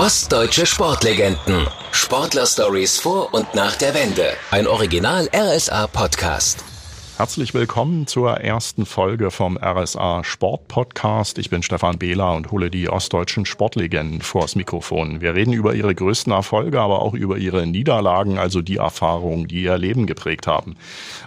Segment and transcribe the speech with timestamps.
[0.00, 1.66] Ostdeutsche Sportlegenden.
[1.92, 4.32] Sportler-Stories vor und nach der Wende.
[4.50, 6.64] Ein Original RSA Podcast.
[7.20, 11.36] Herzlich willkommen zur ersten Folge vom RSA Sport Podcast.
[11.36, 15.20] Ich bin Stefan Behler und hole die ostdeutschen Sportlegenden vors Mikrofon.
[15.20, 19.64] Wir reden über ihre größten Erfolge, aber auch über ihre Niederlagen, also die Erfahrungen, die
[19.64, 20.76] ihr Leben geprägt haben.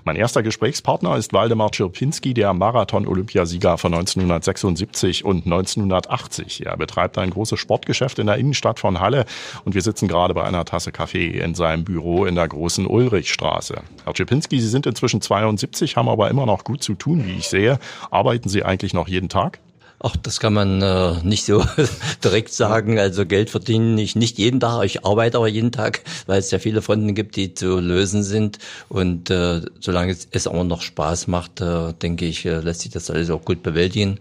[0.04, 6.66] Mein erster Gesprächspartner ist Waldemar Czerpinski, der Marathon-Olympiasieger von 1976 und 1980.
[6.66, 9.26] Er betreibt ein großes Sportgeschäft in der Innenstadt von Halle
[9.64, 13.76] und wir sitzen gerade bei einer Tasse Kaffee in seinem Büro in der großen Ulrichstraße.
[14.06, 17.38] Herr Czerpinski, Sie sind inzwischen 72 50, haben aber immer noch gut zu tun, wie
[17.38, 17.80] ich sehe.
[18.10, 19.60] Arbeiten Sie eigentlich noch jeden Tag?
[20.00, 21.64] Ach, das kann man äh, nicht so
[22.24, 23.00] direkt sagen.
[23.00, 24.84] Also Geld verdiene ich nicht jeden Tag.
[24.84, 28.60] Ich arbeite aber jeden Tag, weil es ja viele Fronten gibt, die zu lösen sind.
[28.90, 32.92] Und äh, solange es, es auch noch Spaß macht, äh, denke ich, äh, lässt sich
[32.92, 34.20] das alles auch gut bewältigen.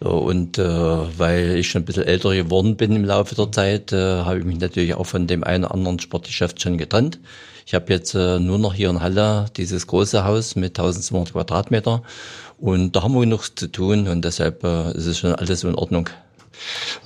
[0.00, 3.92] So, und äh, weil ich schon ein bisschen älter geworden bin im Laufe der Zeit,
[3.92, 7.20] äh, habe ich mich natürlich auch von dem einen oder anderen Sportgeschäft schon getrennt.
[7.66, 12.02] Ich habe jetzt äh, nur noch hier in Halle dieses große Haus mit 1200 Quadratmeter
[12.58, 15.74] und da haben wir genug zu tun und deshalb äh, ist es schon alles in
[15.74, 16.10] Ordnung.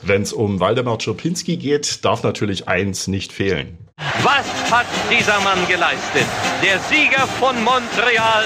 [0.03, 3.79] Wenn es um Waldemar Czerpinski geht, darf natürlich eins nicht fehlen.
[4.23, 6.27] Was hat dieser Mann geleistet?
[6.63, 8.45] Der Sieger von Montreal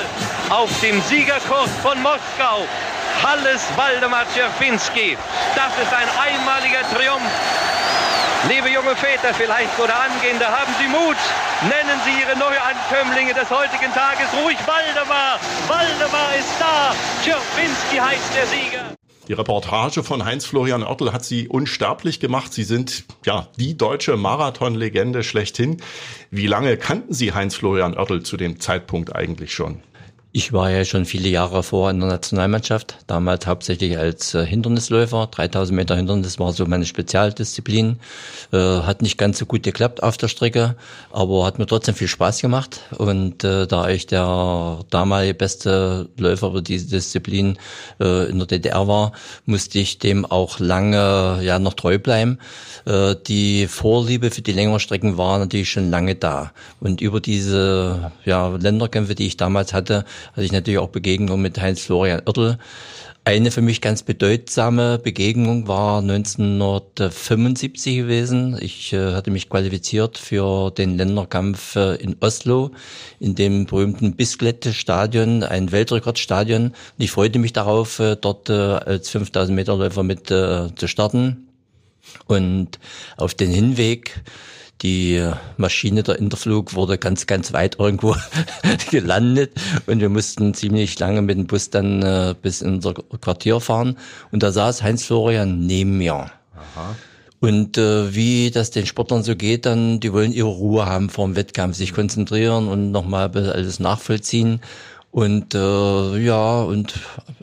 [0.51, 2.67] auf dem Siegerkurs von Moskau.
[3.23, 5.17] Halles Waldemar Czerpinski.
[5.57, 7.23] Das ist ein einmaliger Triumph
[8.48, 11.17] Liebe junge Väter vielleicht oder Angehende, haben Sie Mut.
[11.62, 15.39] Nennen Sie Ihre Neuankömmlinge des heutigen Tages ruhig Waldemar.
[15.69, 16.93] Waldemar ist da.
[17.23, 18.97] Czerwinski heißt der Sieger.
[19.29, 22.53] Die Reportage von Heinz-Florian Oertel hat Sie unsterblich gemacht.
[22.53, 25.81] Sie sind ja die deutsche Marathonlegende schlechthin.
[26.33, 29.84] Wie lange kannten Sie Heinz-Florian Oertel zu dem Zeitpunkt eigentlich schon?
[30.34, 35.28] Ich war ja schon viele Jahre vor in der Nationalmannschaft, damals hauptsächlich als äh, Hindernisläufer.
[35.30, 37.98] 3000 Meter Hindernis war so meine Spezialdisziplin.
[38.50, 40.75] Äh, hat nicht ganz so gut geklappt auf der Strecke,
[41.10, 42.80] aber hat mir trotzdem viel Spaß gemacht.
[42.97, 47.59] Und äh, da ich der damalige beste Läufer für diese Disziplin
[48.00, 49.12] äh, in der DDR war,
[49.44, 52.38] musste ich dem auch lange ja noch treu bleiben.
[52.87, 56.53] Äh, die Vorliebe für die längeren Strecken war natürlich schon lange da.
[56.81, 61.60] Und über diese ja, Länderkämpfe, die ich damals hatte, hatte ich natürlich auch Begegnungen mit
[61.60, 62.59] Heinz-Florian Oertel.
[63.25, 68.59] Eine für mich ganz bedeutsame Begegnung war 1975 gewesen.
[68.60, 72.72] Ich äh, hatte mich qualifiziert für den Länderkampf äh, in Oslo,
[73.21, 76.66] in dem berühmten Bisklet-Stadion, ein Weltrekordstadion.
[76.66, 80.89] Und ich freute mich darauf, äh, dort äh, als 5000 Meter Läufer mit äh, zu
[80.89, 81.47] starten.
[82.27, 82.81] Und
[83.16, 84.21] auf den Hinweg
[84.82, 88.16] die Maschine der Interflug wurde ganz, ganz weit irgendwo
[88.91, 89.53] gelandet
[89.87, 93.97] und wir mussten ziemlich lange mit dem Bus dann äh, bis in unser Quartier fahren
[94.31, 96.15] und da saß Heinz Florian neben mir.
[96.15, 96.97] Aha.
[97.41, 101.26] Und äh, wie das den Sportlern so geht, dann die wollen ihre Ruhe haben vor
[101.26, 104.60] dem Wettkampf, sich konzentrieren und nochmal alles nachvollziehen.
[105.10, 106.94] Und äh, ja, und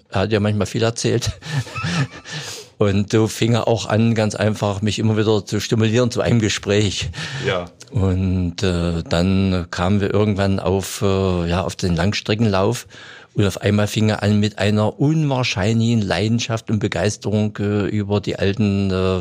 [0.10, 1.32] er hat ja manchmal viel erzählt.
[2.80, 6.40] Und so fing er auch an, ganz einfach mich immer wieder zu stimulieren zu einem
[6.40, 7.10] Gespräch.
[7.46, 7.66] Ja.
[7.92, 12.88] Und äh, dann kamen wir irgendwann auf, äh, ja, auf den Langstreckenlauf.
[13.34, 18.40] Und auf einmal fing er an mit einer unwahrscheinlichen Leidenschaft und Begeisterung äh, über die
[18.40, 19.20] alten äh,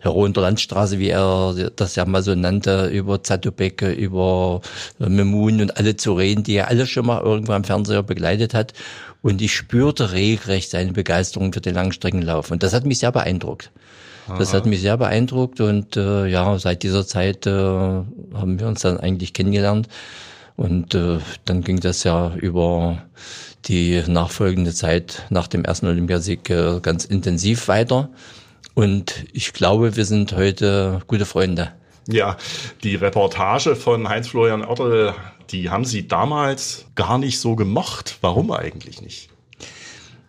[0.00, 4.60] Heroen der Landstraße, wie er das ja mal so nannte, über Zatopek, über
[5.00, 8.52] äh, Memun und alle zu reden, die er alle schon mal irgendwann im Fernseher begleitet
[8.52, 8.74] hat.
[9.22, 12.50] Und ich spürte regelrecht seine Begeisterung für den Langstreckenlauf.
[12.50, 13.70] Und das hat mich sehr beeindruckt.
[14.38, 18.82] Das hat mich sehr beeindruckt und äh, ja, seit dieser Zeit äh, haben wir uns
[18.82, 19.88] dann eigentlich kennengelernt.
[20.56, 23.02] Und äh, dann ging das ja über
[23.66, 28.10] die nachfolgende Zeit nach dem ersten Olympiasieg äh, ganz intensiv weiter.
[28.74, 31.72] Und ich glaube, wir sind heute gute Freunde.
[32.06, 32.36] Ja,
[32.82, 35.14] die Reportage von Heinz-Florian Oertel
[35.50, 38.18] die haben Sie damals gar nicht so gemocht.
[38.20, 39.30] Warum eigentlich nicht?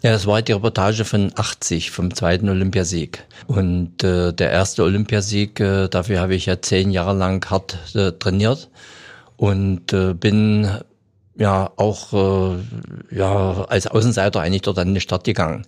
[0.01, 3.23] Ja, das war die Reportage von 80, vom zweiten Olympiasieg.
[3.45, 8.11] Und äh, der erste Olympiasieg, äh, dafür habe ich ja zehn Jahre lang hart äh,
[8.11, 8.69] trainiert
[9.37, 10.69] und äh, bin
[11.35, 15.67] ja auch äh, ja als Außenseiter eigentlich dort an den Start gegangen.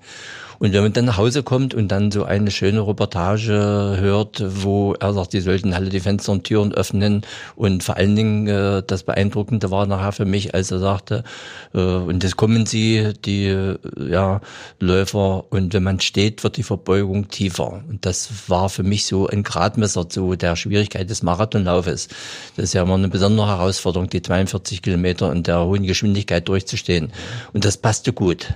[0.63, 4.93] Und wenn man dann nach Hause kommt und dann so eine schöne Reportage hört, wo
[4.93, 7.23] er sagt, die sollten alle die Fenster und Türen öffnen
[7.57, 11.25] und vor allen Dingen äh, das Beeindruckende war nachher für mich, als er sagte,
[11.73, 13.77] äh, und es kommen sie, die äh,
[14.09, 14.39] ja,
[14.79, 17.83] Läufer und wenn man steht, wird die Verbeugung tiefer.
[17.89, 22.07] Und das war für mich so ein Gradmesser zu der Schwierigkeit des Marathonlaufes.
[22.55, 27.11] Das ist ja immer eine besondere Herausforderung, die 42 Kilometer in der hohen Geschwindigkeit durchzustehen.
[27.51, 28.53] Und das passte gut.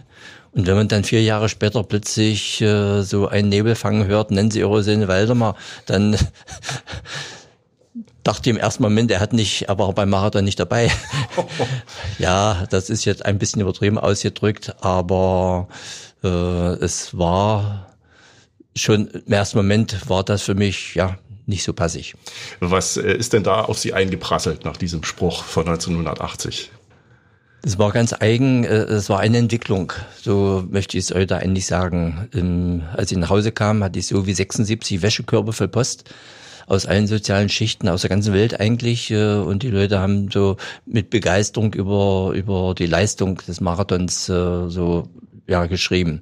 [0.58, 4.62] Und wenn man dann vier Jahre später plötzlich äh, so einen Nebelfang hört, nennen Sie
[4.82, 5.56] Söhne Waldemar,
[5.86, 6.18] dann
[8.24, 10.92] dachte ich im ersten Moment, er hat nicht, er war beim Marathon nicht dabei.
[12.18, 15.68] ja, das ist jetzt ein bisschen übertrieben ausgedrückt, aber
[16.24, 17.96] äh, es war
[18.76, 22.16] schon im ersten Moment war das für mich ja nicht so passig.
[22.62, 26.72] Was äh, ist denn da auf Sie eingeprasselt nach diesem Spruch von 1980?
[27.64, 31.66] Es war ganz eigen, äh, es war eine Entwicklung, so möchte ich es heute eigentlich
[31.66, 32.86] sagen.
[32.96, 36.14] Als ich nach Hause kam, hatte ich so wie 76 Wäschekörbe voll Post
[36.68, 39.10] aus allen sozialen Schichten, aus der ganzen Welt eigentlich.
[39.10, 44.70] Äh, und die Leute haben so mit Begeisterung über, über die Leistung des Marathons äh,
[44.70, 45.08] so
[45.48, 46.22] ja, geschrieben.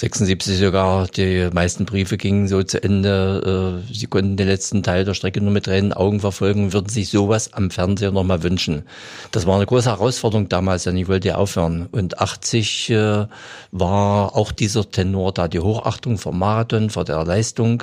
[0.00, 3.82] 76 sogar, die meisten Briefe gingen so zu Ende.
[3.86, 7.10] Äh, sie konnten den letzten Teil der Strecke nur mit Tränen Augen verfolgen, würden sich
[7.10, 8.84] sowas am Fernseher nochmal wünschen.
[9.30, 11.86] Das war eine große Herausforderung damals, denn ich wollte ja aufhören.
[11.92, 13.26] Und 80 äh,
[13.72, 17.82] war auch dieser Tenor da, die Hochachtung vom Marathon, vor der Leistung.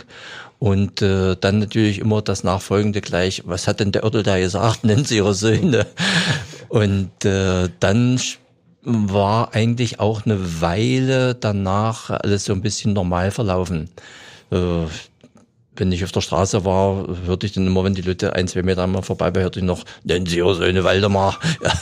[0.58, 4.84] Und äh, dann natürlich immer das Nachfolgende gleich, was hat denn der Örtel da gesagt,
[4.84, 5.86] nennen Sie Ihre Söhne.
[6.68, 8.20] Und äh, dann
[8.90, 13.90] war eigentlich auch eine Weile danach alles so ein bisschen normal verlaufen.
[14.50, 14.86] Äh,
[15.76, 18.64] wenn ich auf der Straße war, hörte ich dann immer, wenn die Leute ein, zwei
[18.64, 21.74] Meter einmal vorbei waren, hörte ich noch, nennen Sie Ihre Söhne Waldemar, ja,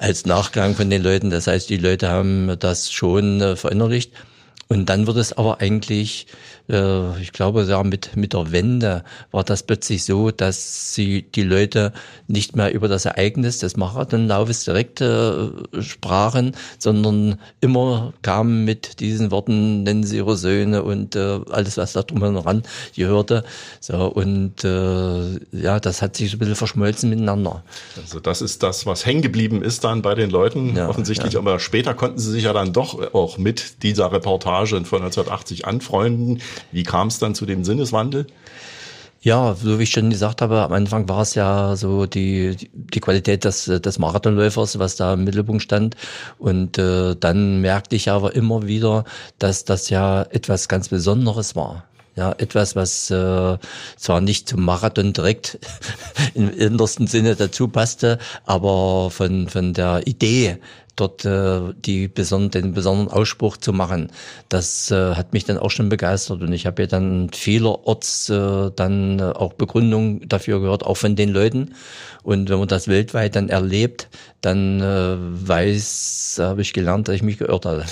[0.00, 1.28] als Nachklang von den Leuten.
[1.28, 4.12] Das heißt, die Leute haben das schon äh, verinnerlicht.
[4.68, 6.26] Und dann wird es aber eigentlich
[6.68, 11.42] äh, ich glaube, ja, mit, mit der Wende war das plötzlich so, dass sie die
[11.42, 11.92] Leute
[12.26, 15.48] nicht mehr über das Ereignis des Marathonlaufes direkt äh,
[15.80, 21.94] sprachen, sondern immer kamen mit diesen Worten, nennen sie ihre Söhne und äh, alles, was
[21.94, 22.62] da drum heran
[22.94, 23.44] gehörte.
[23.80, 27.62] So, und äh, ja, das hat sich so ein bisschen verschmolzen miteinander.
[27.96, 31.34] Also das ist das, was hängen geblieben ist dann bei den Leuten, ja, offensichtlich.
[31.34, 31.40] Ja.
[31.40, 36.40] Aber später konnten sie sich ja dann doch auch mit dieser Reportage von 1980 anfreunden.
[36.72, 38.26] Wie kam es dann zu dem Sinneswandel?
[39.20, 43.00] Ja, so wie ich schon gesagt habe, am Anfang war es ja so die, die
[43.00, 45.96] Qualität des, des Marathonläufers, was da im Mittelpunkt stand.
[46.38, 49.04] Und äh, dann merkte ich aber immer wieder,
[49.40, 51.84] dass das ja etwas ganz Besonderes war.
[52.14, 53.58] Ja, etwas, was äh,
[53.96, 55.58] zwar nicht zum Marathon direkt
[56.34, 60.58] im innersten Sinne dazu passte, aber von, von der Idee
[61.00, 64.10] dort äh, die beson den besonderen Ausspruch zu machen.
[64.48, 68.70] Das äh, hat mich dann auch schon begeistert und ich habe ja dann vielerorts äh,
[68.74, 71.74] dann auch Begründungen dafür gehört, auch von den Leuten.
[72.22, 74.08] Und wenn man das weltweit dann erlebt,
[74.40, 77.84] dann äh, weiß, habe ich gelernt, dass ich mich geirrt hatte.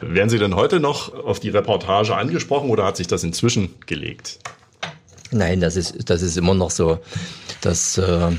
[0.00, 4.38] Werden Sie denn heute noch auf die Reportage angesprochen oder hat sich das inzwischen gelegt?
[5.30, 6.98] Nein, das ist, das ist immer noch so.
[7.60, 8.30] dass äh,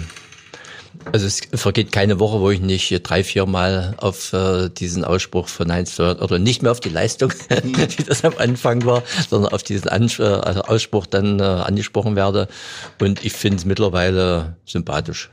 [1.12, 5.48] also es vergeht keine Woche, wo ich nicht drei, vier Mal auf äh, diesen Ausspruch
[5.48, 9.64] von Heinz oder nicht mehr auf die Leistung, wie das am Anfang war, sondern auf
[9.64, 12.48] diesen Ans äh, also Ausspruch dann äh, angesprochen werde.
[13.00, 15.30] Und ich finde es mittlerweile sympathisch.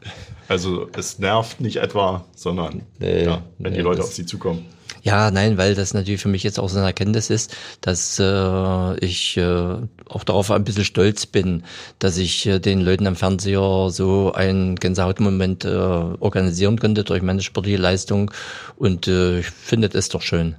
[0.49, 4.65] Also es nervt nicht etwa, sondern nee, ja, wenn nee, die Leute auf sie zukommen.
[5.07, 8.97] Ja, nein, weil das natürlich für mich jetzt auch so eine Erkenntnis ist, dass äh,
[8.99, 9.77] ich äh,
[10.09, 11.63] auch darauf ein bisschen stolz bin,
[12.01, 17.41] dass ich äh, den Leuten am Fernseher so einen Gänsehautmoment äh, organisieren konnte durch meine
[17.43, 18.33] sportliche Leistung
[18.75, 20.57] und äh, ich finde es doch schön.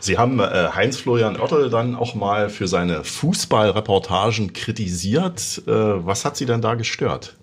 [0.00, 5.62] Sie haben äh, Heinz-Florian Oertel dann auch mal für seine Fußballreportagen kritisiert.
[5.66, 7.36] Äh, was hat Sie denn da gestört?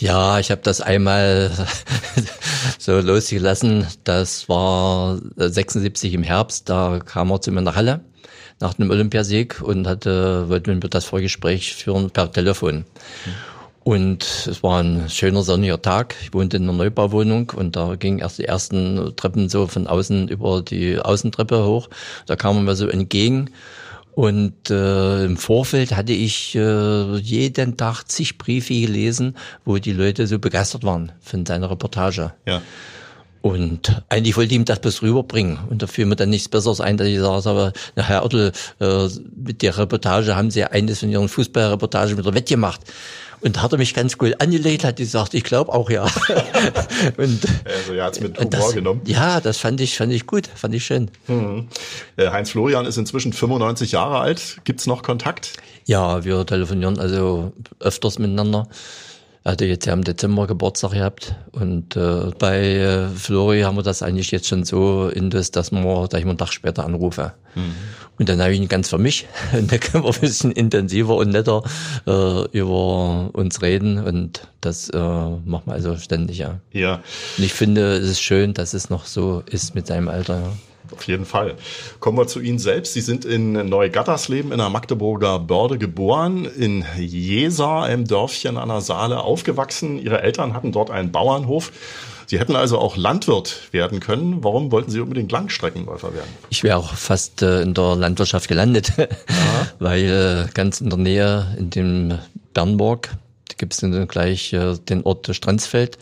[0.00, 1.50] Ja, ich habe das einmal
[2.78, 3.86] so losgelassen.
[4.04, 8.00] Das war 76 im Herbst, da kam er zu mir nach Halle
[8.60, 12.84] nach dem Olympiasieg und hatte, wollten wir das Vorgespräch führen per Telefon.
[13.82, 16.14] Und es war ein schöner sonniger Tag.
[16.22, 20.28] Ich wohnte in einer Neubauwohnung und da gingen erst die ersten Treppen so von außen
[20.28, 21.88] über die Außentreppe hoch.
[22.26, 23.50] Da kam er mir so entgegen
[24.14, 30.26] und äh, im Vorfeld hatte ich äh, jeden Tag zig Briefe gelesen, wo die Leute
[30.26, 32.32] so begeistert waren von seiner Reportage.
[32.46, 32.60] Ja.
[33.42, 35.58] Und eigentlich wollte ich ihm das bloß rüberbringen.
[35.70, 39.08] Und da fiel mir dann nichts Besseres ein, dass ich sage, na Herr Oertel, äh,
[39.34, 42.80] mit der Reportage haben Sie eines von Ihren Fußballreportagen wieder wettgemacht.
[43.42, 46.04] Und da hat er mich ganz gut angelegt, hat gesagt, ich glaube auch ja.
[47.16, 49.00] und, also er hat es mit Humor das, genommen.
[49.06, 51.10] Ja, das fand ich, fand ich gut, fand ich schön.
[51.26, 51.68] Mhm.
[52.18, 54.58] Heinz Florian ist inzwischen 95 Jahre alt.
[54.64, 55.54] Gibt's noch Kontakt?
[55.86, 58.68] Ja, wir telefonieren also öfters miteinander.
[59.42, 63.82] Er hatte jetzt ja im Dezember Geburtstag gehabt und äh, bei äh, Flori haben wir
[63.82, 67.32] das eigentlich jetzt schon so in das, dass, wir, dass ich einen Tag später anrufe.
[67.54, 67.74] Mhm.
[68.18, 71.16] Und dann habe ich ihn ganz für mich und dann können wir ein bisschen intensiver
[71.16, 71.62] und netter
[72.06, 76.60] äh, über uns reden und das äh, machen wir also ständig, ja.
[76.72, 77.00] Ja.
[77.38, 80.52] Und ich finde, es ist schön, dass es noch so ist mit seinem Alter, ja.
[80.92, 81.56] Auf jeden Fall.
[81.98, 82.94] Kommen wir zu Ihnen selbst.
[82.94, 88.80] Sie sind in Neugattersleben in der Magdeburger Börde geboren, in Jesa, einem Dörfchen an der
[88.80, 89.98] Saale, aufgewachsen.
[89.98, 91.72] Ihre Eltern hatten dort einen Bauernhof.
[92.30, 94.44] Sie hätten also auch Landwirt werden können.
[94.44, 96.28] Warum wollten Sie unbedingt Langstreckenläufer werden?
[96.48, 98.92] Ich wäre auch fast äh, in der Landwirtschaft gelandet,
[99.80, 102.18] weil äh, ganz in der Nähe in dem
[102.54, 103.10] Bernburg
[103.58, 105.98] gibt es dann gleich äh, den Ort Strandsfeld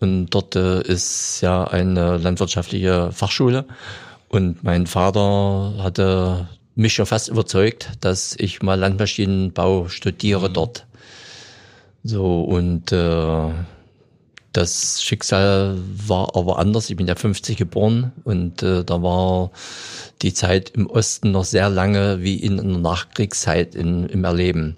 [0.00, 3.64] und dort ist ja eine landwirtschaftliche Fachschule
[4.30, 10.52] und mein Vater hatte mich schon fast überzeugt, dass ich mal Landmaschinenbau studiere mhm.
[10.54, 10.86] dort.
[12.04, 13.48] So und äh,
[14.52, 16.90] das Schicksal war aber anders.
[16.90, 19.50] Ich bin ja 50 geboren und äh, da war
[20.22, 24.76] die Zeit im Osten noch sehr lange wie in einer Nachkriegszeit in, im Erleben.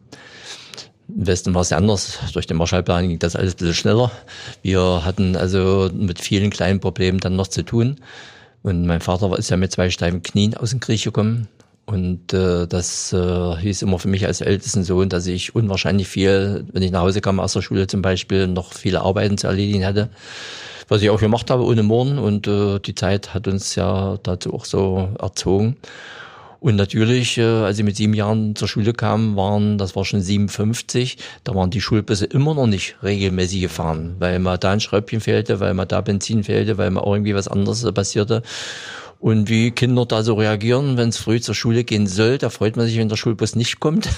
[1.08, 2.18] Im Westen war es anders.
[2.32, 4.10] Durch den Marshallplan ging das alles ein bisschen schneller.
[4.62, 7.98] Wir hatten also mit vielen kleinen Problemen dann noch zu tun.
[8.62, 11.48] Und mein Vater ist ja mit zwei steifen Knien aus dem Krieg gekommen.
[11.84, 16.64] Und äh, das äh, hieß immer für mich als ältesten Sohn, dass ich unwahrscheinlich viel,
[16.72, 19.84] wenn ich nach Hause kam aus der Schule zum Beispiel, noch viele Arbeiten zu erledigen
[19.84, 20.08] hatte.
[20.88, 22.18] Was ich auch gemacht habe ohne Murren.
[22.18, 25.76] Und äh, die Zeit hat uns ja dazu auch so erzogen.
[26.62, 30.20] Und natürlich, äh, als ich mit sieben Jahren zur Schule kam, waren, das war schon
[30.20, 35.20] 57, da waren die Schulbusse immer noch nicht regelmäßig gefahren, weil mal da ein Schräubchen
[35.20, 38.44] fehlte, weil mal da Benzin fehlte, weil mal irgendwie was anderes passierte.
[39.18, 42.76] Und wie Kinder da so reagieren, wenn es früh zur Schule gehen soll, da freut
[42.76, 44.08] man sich, wenn der Schulbus nicht kommt,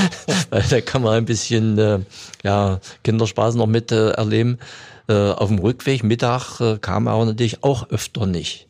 [0.48, 1.98] weil da kann man ein bisschen äh,
[2.42, 4.58] ja, Kinderspaß noch mit äh, erleben.
[5.06, 8.68] Äh, auf dem Rückweg, Mittag, äh, kam er natürlich auch öfter nicht.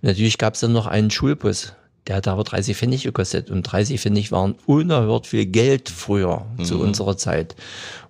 [0.00, 1.74] Und natürlich gab es dann noch einen Schulbus
[2.06, 6.64] der hat aber 30 Pfennig gekostet und 30 Pfennig waren unerhört viel Geld früher mhm.
[6.64, 7.54] zu unserer Zeit.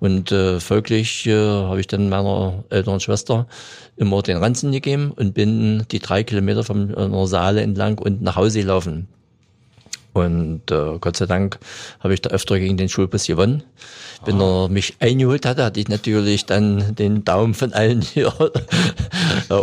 [0.01, 3.47] Und äh, folglich äh, habe ich dann meiner älteren Schwester
[3.97, 8.37] immer den Ranzen gegeben und bin die drei Kilometer von einer Saale entlang und nach
[8.37, 9.09] Hause gelaufen.
[10.13, 11.59] Und äh, Gott sei Dank
[12.01, 13.63] habe ich da öfter gegen den Schulbus gewonnen.
[14.25, 18.33] Wenn er mich eingeholt hatte, hatte ich natürlich dann den Daumen von allen hier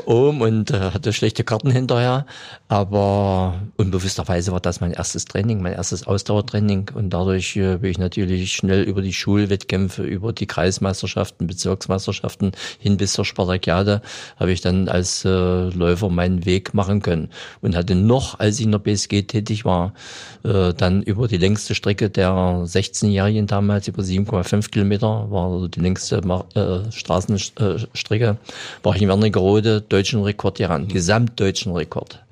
[0.05, 2.25] oben und äh, hatte schlechte Karten hinterher.
[2.67, 6.91] Aber unbewussterweise war das mein erstes Training, mein erstes Ausdauertraining.
[6.93, 12.97] Und dadurch äh, bin ich natürlich schnell über die Schulwettkämpfe, über die Kreismeisterschaften, Bezirksmeisterschaften hin
[12.97, 14.01] bis zur Spartakiade,
[14.37, 17.29] habe ich dann als äh, Läufer meinen Weg machen können.
[17.61, 19.93] Und hatte noch, als ich in der BSG tätig war,
[20.43, 25.81] äh, dann über die längste Strecke der 16-Jährigen damals, über 7,5 Kilometer, war also die
[25.81, 28.37] längste äh, Straßenstrecke,
[28.83, 30.93] war ich in Wernigerode deutschen Rekord gerannt, mhm.
[30.93, 32.23] gesamtdeutschen Rekord.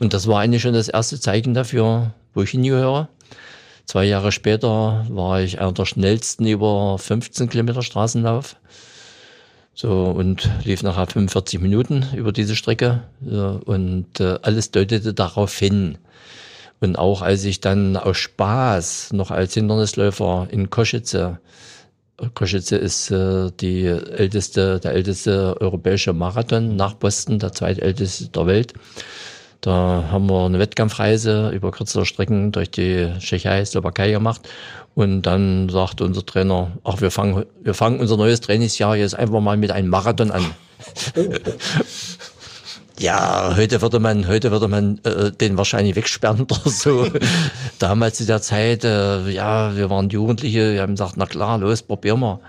[0.00, 3.08] Und das war eigentlich schon das erste Zeichen dafür, wo ich hingehöre.
[3.84, 8.56] Zwei Jahre später war ich einer der schnellsten über 15 Kilometer Straßenlauf.
[9.74, 13.02] So, und lief nachher 45 Minuten über diese Strecke.
[13.20, 15.98] Und äh, alles deutete darauf hin.
[16.80, 21.40] Und auch als ich dann aus Spaß noch als Hindernisläufer in Koschitze,
[22.34, 28.72] Koschitze ist äh, die älteste, der älteste europäische Marathon nach Boston, der zweitälteste der Welt.
[29.60, 34.48] Da haben wir eine Wettkampfreise über kürzere Strecken durch die Tschechei, Slowakei gemacht.
[34.94, 39.40] Und dann sagte unser Trainer, ach, wir fangen, wir fangen unser neues Trainingsjahr jetzt einfach
[39.40, 40.44] mal mit einem Marathon an.
[42.98, 47.06] Ja, heute würde man, heute würde man äh, den wahrscheinlich wegsperren oder so.
[47.78, 51.82] Damals zu der Zeit, äh, ja, wir waren Jugendliche, wir haben gesagt, na klar, los,
[51.82, 52.40] probieren wir.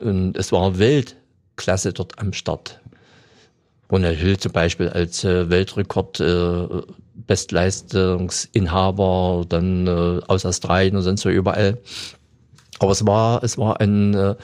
[0.00, 2.80] Und es war Weltklasse dort am Start.
[3.90, 6.68] Ronald Hill zum Beispiel als äh, Weltrekord äh,
[7.14, 11.78] Bestleistungsinhaber, dann äh, aus Australien und sonst so überall.
[12.78, 14.34] Aber es war, es war ein, äh,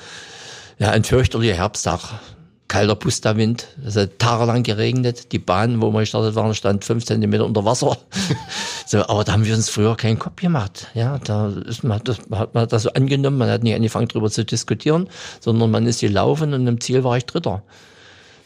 [0.79, 2.21] ja, ein fürchterlicher Herbsttag
[2.69, 3.67] kalter Pustawind.
[3.85, 5.33] Es hat tagelang geregnet.
[5.33, 7.97] Die Bahn, wo wir gestartet waren, stand fünf Zentimeter unter Wasser.
[8.87, 10.87] so, aber da haben wir uns früher keinen Kopf gemacht.
[10.95, 13.39] Ja, da ist man, das, hat man das so angenommen.
[13.39, 15.09] Man hat nicht angefangen, darüber zu diskutieren,
[15.41, 17.63] sondern man ist gelaufen und im Ziel war ich Dritter.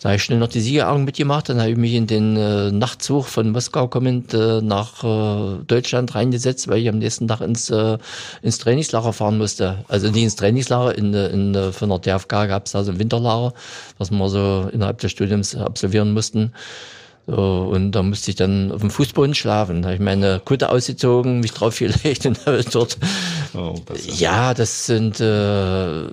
[0.02, 2.72] Da habe ich schnell noch die Siegeraugen mitgemacht, dann habe ich mich in den äh,
[2.72, 7.70] Nachtzug von Moskau kommend äh, nach äh, Deutschland reingesetzt, weil ich am nächsten Tag ins,
[7.70, 7.98] äh,
[8.42, 9.84] ins Trainingslager fahren musste.
[9.86, 12.98] Also nicht ins Trainingslager, in, in, in, von der DFK gab es da so ein
[12.98, 13.54] Winterlager,
[13.98, 16.52] was wir so innerhalb des Studiums absolvieren mussten.
[17.26, 19.82] So, und da musste ich dann auf dem Fußboden schlafen.
[19.82, 22.98] Da habe ich meine Kutte ausgezogen, mich drauf gelegt und habe dort.
[23.54, 26.04] Oh, das ja, das sind äh,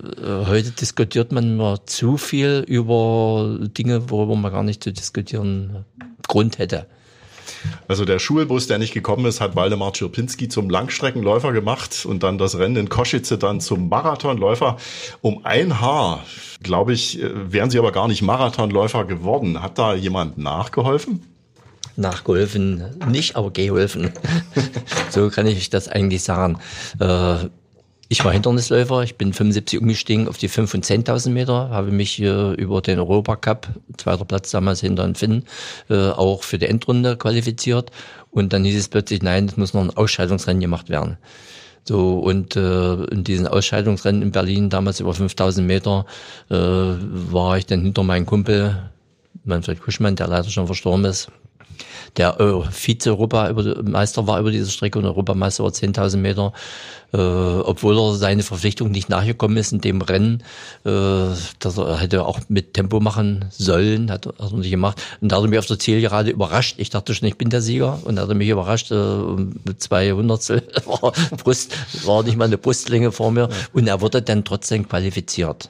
[0.45, 5.85] heute diskutiert man immer zu viel über Dinge, worüber man gar nicht zu diskutieren
[6.27, 6.85] Grund hätte.
[7.87, 12.37] Also der Schulbus, der nicht gekommen ist, hat Waldemar Czerpinski zum Langstreckenläufer gemacht und dann
[12.37, 14.77] das Rennen in Koschitze dann zum Marathonläufer.
[15.21, 16.23] Um ein Haar,
[16.61, 19.61] glaube ich, wären sie aber gar nicht Marathonläufer geworden.
[19.61, 21.21] Hat da jemand nachgeholfen?
[21.95, 24.11] Nachgeholfen nicht, aber geholfen.
[25.09, 26.57] so kann ich das eigentlich sagen.
[26.99, 27.49] Äh,
[28.11, 32.19] ich war Hindernisläufer, ich bin 75 umgestiegen auf die 5 und 10.000 Meter, habe mich
[32.19, 35.43] äh, über den Europacup, zweiter Platz damals hinter den Finn,
[35.91, 37.91] äh, auch für die Endrunde qualifiziert.
[38.31, 41.17] Und dann hieß es plötzlich, nein, es muss noch ein Ausscheidungsrennen gemacht werden.
[41.83, 46.07] So, und äh, in diesen Ausscheidungsrennen in Berlin, damals über 5000 Meter,
[46.49, 48.89] äh, war ich dann hinter meinem Kumpel,
[49.43, 51.31] Manfred Kuschmann, der leider schon verstorben ist,
[52.17, 56.53] der äh, Vize-Europameister war über diese Strecke und Europameister über 10.000 Meter,
[57.13, 60.43] äh, obwohl er seine Verpflichtung nicht nachgekommen ist in dem Rennen,
[60.85, 60.89] äh,
[61.59, 65.01] dass er hätte auch mit Tempo machen sollen, hat, hat er nicht gemacht.
[65.21, 66.75] Und da hat er mich auf der Zielgerade überrascht.
[66.77, 69.81] Ich dachte schon, ich bin der Sieger und da hat er mich überrascht äh, mit
[69.81, 70.61] zwei Hundertstel
[71.43, 75.69] Brust, war nicht mal eine Brustlänge vor mir und er wurde dann trotzdem qualifiziert.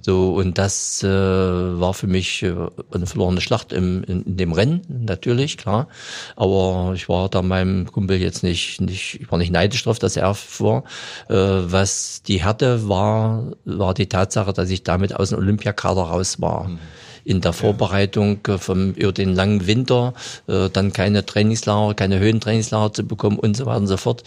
[0.00, 2.54] So, und das äh, war für mich äh,
[2.92, 5.88] eine verlorene Schlacht im, in, in dem Rennen, natürlich, klar.
[6.36, 10.16] Aber ich war da meinem Kumpel jetzt nicht, nicht, ich war nicht neidisch drauf, dass
[10.16, 10.84] er fuhr.
[11.28, 16.40] Äh, was die Härte war, war die Tatsache, dass ich damit aus dem Olympiakader raus
[16.40, 16.68] war.
[16.68, 16.78] Mhm
[17.24, 20.14] in der Vorbereitung äh, vom, über den langen Winter,
[20.46, 24.22] äh, dann keine Trainingslager, keine Höhentrainingslager zu bekommen und so weiter und so fort.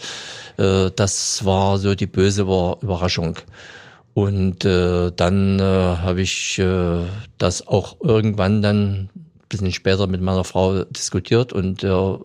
[0.56, 3.38] Äh, das war so die böse Überraschung.
[4.18, 7.04] Und äh, dann äh, habe ich äh,
[7.38, 9.10] das auch irgendwann dann
[9.48, 12.18] bisschen später mit meiner Frau diskutiert und äh,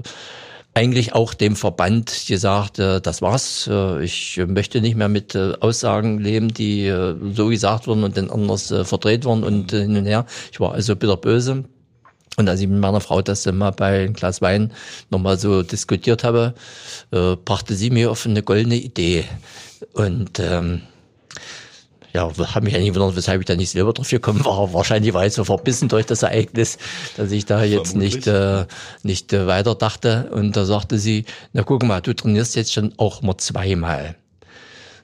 [0.74, 3.70] eigentlich auch dem Verband gesagt, äh, das war's.
[3.72, 8.18] Äh, ich möchte nicht mehr mit äh, Aussagen leben, die äh, so gesagt wurden und
[8.18, 10.26] dann anders äh, verdreht wurden und äh, hin und her.
[10.52, 11.64] Ich war also bitter böse.
[12.38, 14.74] Und als ich mit meiner Frau das mal bei einem Glas Wein
[15.12, 16.56] nochmal so diskutiert habe,
[17.12, 19.26] äh, brachte sie mir auf eine goldene Idee.
[19.94, 20.82] Und ähm,
[22.14, 24.72] ja, habe mich eigentlich gewundert, weshalb ich da nicht selber drauf gekommen war.
[24.74, 26.78] Wahrscheinlich war ich so verbissen durch das Ereignis,
[27.18, 28.16] dass ich da jetzt Vermutlich.
[28.18, 28.66] nicht, äh,
[29.02, 30.30] nicht äh, weiter dachte.
[30.32, 34.16] Und da sagte sie, na guck mal, du trainierst jetzt schon auch mal zweimal.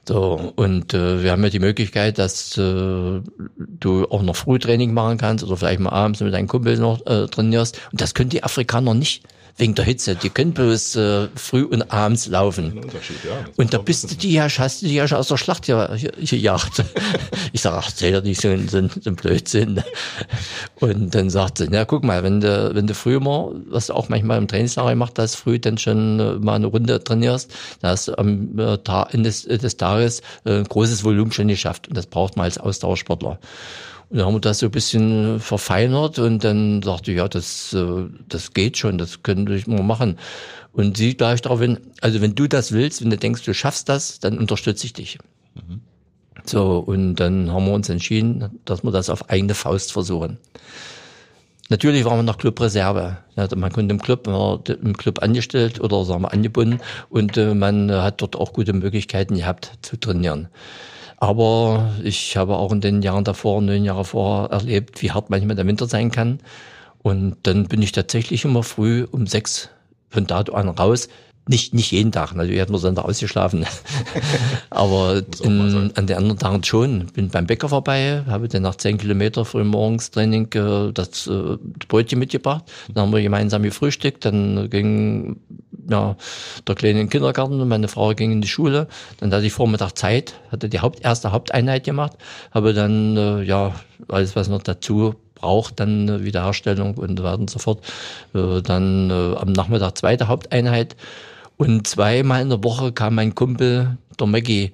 [0.06, 5.18] So, und äh, wir haben ja die Möglichkeit, dass äh, du auch noch Frühtraining machen
[5.18, 7.80] kannst oder vielleicht mal abends mit deinem Kumpel noch äh, trainierst.
[7.90, 9.24] Und das können die Afrikaner nicht
[9.56, 10.16] wegen der Hitze.
[10.16, 12.80] Die können bloß äh, früh und abends laufen.
[13.24, 15.66] Ja, und da bist du die ja, hast du die ja schon aus der Schlacht
[15.66, 16.84] gejagt.
[17.52, 19.82] ich sage, ach, erzähl doch nicht so, so, so ein Blödsinn.
[20.80, 23.94] Und dann sagt sie, na guck mal, wenn du, wenn du früh mal, was du
[23.94, 27.90] auch manchmal im Trainingslager gemacht hast, früh dann schon äh, mal eine Runde trainierst, dann
[27.92, 28.78] hast du am äh,
[29.12, 31.88] Ende des, des Tages äh, ein großes Volumen schon geschafft.
[31.88, 33.38] Und das braucht man als Ausdauersportler.
[34.10, 37.72] Und dann haben wir das so ein bisschen verfeinert und dann sagte ich, ja, das,
[37.72, 40.18] äh, das geht schon, das können wir mal machen.
[40.72, 43.88] Und sie gleich darauf hin, also wenn du das willst, wenn du denkst, du schaffst
[43.88, 45.18] das, dann unterstütze ich dich.
[45.54, 45.80] Mhm.
[46.44, 50.38] So, und dann haben wir uns entschieden, dass wir das auf eigene Faust versuchen.
[51.68, 53.18] Natürlich waren wir noch Clubreserve.
[53.36, 57.54] man konnte im Club, man war im Club angestellt oder sagen wir angebunden und äh,
[57.54, 60.48] man hat dort auch gute Möglichkeiten gehabt zu trainieren.
[61.20, 65.54] Aber ich habe auch in den Jahren davor, neun Jahre vorher erlebt, wie hart manchmal
[65.54, 66.40] der Winter sein kann.
[67.02, 69.68] Und dann bin ich tatsächlich immer früh um sechs
[70.08, 71.08] von da an raus.
[71.50, 73.66] Nicht, nicht jeden Tag, natürlich hat man Sonntag ausgeschlafen.
[74.70, 77.06] Aber in, an den anderen Tagen schon.
[77.06, 81.56] Bin beim Bäcker vorbei, habe dann nach zehn Kilometer früh morgens Training äh, das äh,
[81.88, 82.66] Brötchen mitgebracht.
[82.94, 85.40] Dann haben wir gemeinsam gefrühstückt, dann ging
[85.88, 86.14] ja,
[86.68, 88.86] der Kleine in den Kindergarten und meine Frau ging in die Schule.
[89.18, 92.12] Dann hatte ich Vormittag Zeit, hatte die Haupt, erste Haupteinheit gemacht,
[92.52, 93.74] habe dann, äh, ja,
[94.06, 97.84] alles was noch dazu braucht, dann äh, Wiederherstellung und so weiter und so fort.
[98.34, 100.94] Äh, dann äh, am Nachmittag zweite Haupteinheit.
[101.60, 104.72] Und zweimal in der Woche kam mein Kumpel, der Maggie,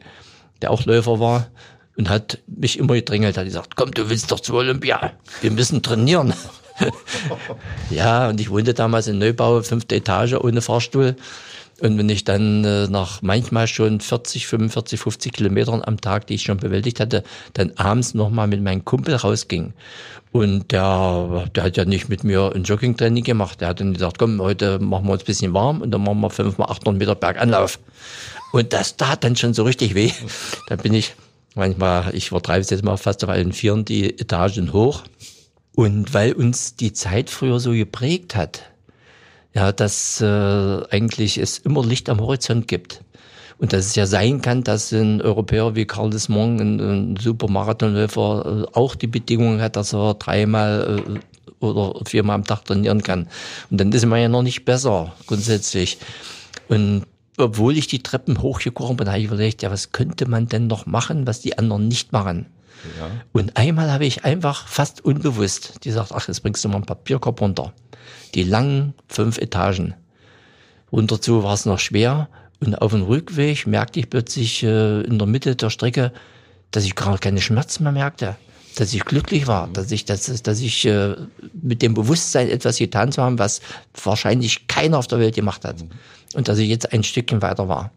[0.62, 1.48] der auch Läufer war,
[1.96, 5.82] und hat mich immer gedrängelt, hat gesagt, komm, du willst doch zu Olympia, wir müssen
[5.82, 6.32] trainieren.
[7.90, 11.16] ja, und ich wohnte damals in Neubau, fünfte Etage ohne Fahrstuhl.
[11.80, 16.34] Und wenn ich dann äh, nach manchmal schon 40, 45, 50 Kilometern am Tag, die
[16.34, 19.74] ich schon bewältigt hatte, dann abends nochmal mit meinem Kumpel rausging.
[20.32, 23.60] Und der, der hat ja nicht mit mir ein Joggingtraining gemacht.
[23.60, 26.20] Der hat dann gesagt, komm, heute machen wir uns ein bisschen warm und dann machen
[26.20, 27.78] wir 5 800 Meter Berganlauf.
[28.52, 30.12] Und das tat dann schon so richtig weh.
[30.68, 31.14] Da bin ich
[31.54, 35.04] manchmal, ich vertreibe es jetzt mal fast auf allen Vieren, die Etagen hoch
[35.74, 38.62] und weil uns die Zeit früher so geprägt hat,
[39.56, 43.00] ja, dass äh, eigentlich es immer Licht am Horizont gibt.
[43.58, 48.66] Und dass es ja sein kann, dass ein Europäer wie Karl Desmond, ein, ein Supermarathonläufer,
[48.68, 53.28] äh, auch die Bedingungen hat, dass er dreimal äh, oder viermal am Tag trainieren kann.
[53.70, 55.96] Und dann ist man ja noch nicht besser, grundsätzlich.
[56.68, 57.04] Und
[57.38, 60.84] obwohl ich die Treppen hochgekochen bin, habe ich überlegt, ja, was könnte man denn noch
[60.84, 62.44] machen, was die anderen nicht machen?
[62.98, 63.10] Ja.
[63.32, 67.40] Und einmal habe ich einfach fast unbewusst gesagt, ach, jetzt bringst du mal einen Papierkorb
[67.40, 67.72] runter.
[68.34, 69.94] Die langen fünf Etagen.
[70.92, 72.28] Runter zu war es noch schwer.
[72.60, 76.12] Und auf dem Rückweg merkte ich plötzlich äh, in der Mitte der Strecke,
[76.70, 78.36] dass ich gar keine Schmerzen mehr merkte.
[78.76, 81.16] Dass ich glücklich war, dass ich, dass, dass ich äh,
[81.52, 83.60] mit dem Bewusstsein etwas getan zu haben, was
[84.02, 85.76] wahrscheinlich keiner auf der Welt gemacht hat.
[86.34, 87.90] Und dass ich jetzt ein Stückchen weiter war.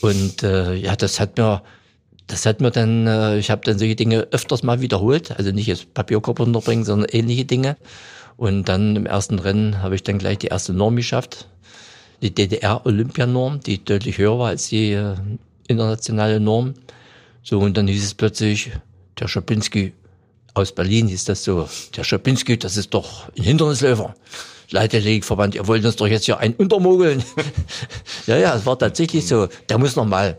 [0.00, 1.62] Und äh, ja, das hat mir
[2.26, 5.66] das hat mir dann, äh, ich habe dann solche Dinge öfters mal wiederholt, also nicht
[5.66, 7.76] jetzt Papierkorb unterbringen, sondern ähnliche Dinge.
[8.36, 11.48] Und dann im ersten Rennen habe ich dann gleich die erste Norm geschafft,
[12.22, 15.14] die DDR-Olympianorm, die deutlich höher war als die äh,
[15.68, 16.74] internationale Norm.
[17.42, 18.70] So, und dann hieß es plötzlich,
[19.18, 19.92] der Schapinski
[20.54, 24.14] aus Berlin hieß das so, der Schapinski, das ist doch ein Hindernisläufer.
[24.70, 27.22] Leichtathletikverband, ihr wollt uns doch jetzt hier einen untermogeln.
[28.26, 29.48] ja, ja, es war tatsächlich so.
[29.68, 30.38] Der muss noch mal.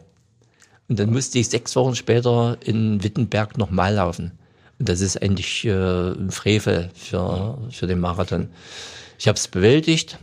[0.89, 4.31] Und dann musste ich sechs Wochen später in Wittenberg nochmal laufen.
[4.79, 8.49] Und das ist eigentlich äh, ein Frevel für, für den Marathon.
[9.17, 10.19] Ich habe es bewältigt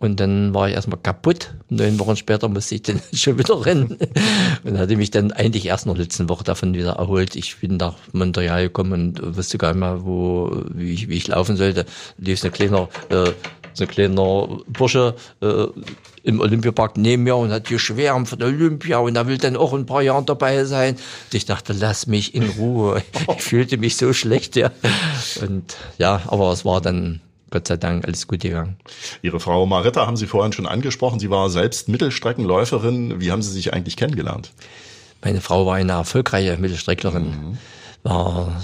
[0.00, 1.54] und dann war ich erstmal kaputt.
[1.68, 3.96] Neun Wochen später musste ich dann schon wieder rennen.
[4.64, 7.36] Und hatte mich dann eigentlich erst noch letzte Woche davon wieder erholt.
[7.36, 11.28] Ich bin nach Montreal gekommen und wusste gar nicht mehr, wo, wie ich, wie ich
[11.28, 11.86] laufen sollte.
[12.18, 13.30] Lief ein kleiner äh,
[13.74, 15.66] so ein kleiner Bursche äh,
[16.22, 19.86] im Olympiapark neben mir und hat geschwärmt von Olympia und er will dann auch ein
[19.86, 20.94] paar Jahre dabei sein.
[20.94, 23.02] Und ich dachte, lass mich in Ruhe.
[23.36, 24.70] Ich fühlte mich so schlecht, ja.
[25.40, 28.76] Und ja, aber es war dann Gott sei Dank alles gut gegangen.
[29.20, 31.20] Ihre Frau Marita haben Sie vorhin schon angesprochen.
[31.20, 33.20] Sie war selbst Mittelstreckenläuferin.
[33.20, 34.52] Wie haben Sie sich eigentlich kennengelernt?
[35.22, 37.24] Meine Frau war eine erfolgreiche Mittelstrecklerin.
[37.24, 37.58] Mhm.
[38.02, 38.62] War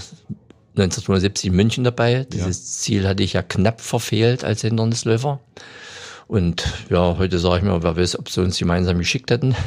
[0.77, 2.27] 1975 in München dabei.
[2.33, 2.83] Dieses ja.
[2.83, 5.40] Ziel hatte ich ja knapp verfehlt als Hindernisläufer.
[6.28, 9.56] Und ja, heute sage ich mir, wer weiß, ob sie uns gemeinsam geschickt hätten.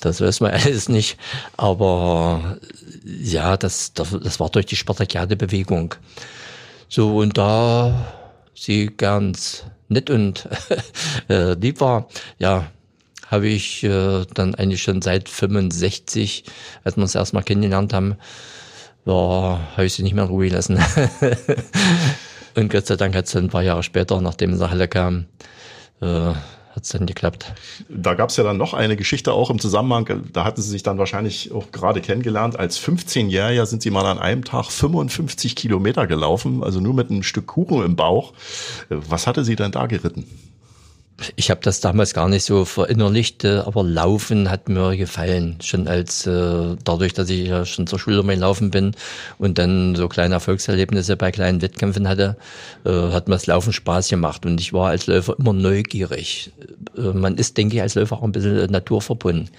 [0.00, 1.18] Das weiß man alles nicht.
[1.58, 2.58] Aber
[3.04, 5.94] ja, das, das war durch die Spartakiade-Bewegung.
[6.88, 8.06] So, und da
[8.54, 10.48] sie ganz nett und
[11.28, 12.66] äh, lieb war, ja,
[13.28, 16.44] habe ich äh, dann eigentlich schon seit 65,
[16.82, 18.16] als wir uns erstmal kennengelernt haben,
[19.04, 19.12] ja,
[19.76, 20.78] habe ich sie nicht mehr in Ruhe gelassen.
[22.54, 25.26] und Gott sei Dank hat es ein paar Jahre später, nachdem sie Halle kam,
[26.00, 26.34] äh,
[26.74, 27.52] hat es dann geklappt.
[27.88, 30.82] Da gab es ja dann noch eine Geschichte auch im Zusammenhang, da hatten Sie sich
[30.82, 32.58] dann wahrscheinlich auch gerade kennengelernt.
[32.58, 37.22] Als 15-Jähriger sind Sie mal an einem Tag 55 Kilometer gelaufen, also nur mit einem
[37.22, 38.32] Stück Kuchen im Bauch.
[38.88, 40.26] Was hatte Sie denn da geritten?
[41.36, 45.58] Ich habe das damals gar nicht so verinnerlicht, äh, aber Laufen hat mir gefallen.
[45.62, 48.92] Schon als äh, dadurch, dass ich ja schon zur Schule mal laufen bin
[49.38, 52.36] und dann so kleine Erfolgserlebnisse bei kleinen Wettkämpfen hatte,
[52.84, 54.46] äh, hat mir das Laufen Spaß gemacht.
[54.46, 56.52] Und ich war als Läufer immer neugierig.
[56.96, 59.50] Äh, man ist, denke ich, als Läufer auch ein bisschen naturverbunden.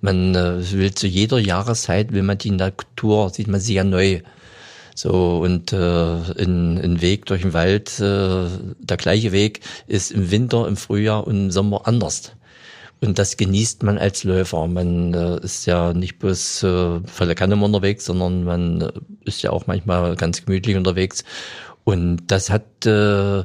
[0.00, 4.20] Man will zu jeder Jahreszeit, will man die Natur, sieht man sie ja neu.
[4.94, 8.46] So, und äh, in, ein Weg durch den Wald, äh,
[8.78, 12.32] der gleiche Weg ist im Winter, im Frühjahr und im Sommer anders.
[13.00, 14.66] Und das genießt man als Läufer.
[14.66, 18.92] Man äh, ist ja nicht bloß äh, voller Kanne unterwegs, sondern man äh,
[19.24, 21.24] ist ja auch manchmal ganz gemütlich unterwegs.
[21.84, 23.44] Und das hat äh,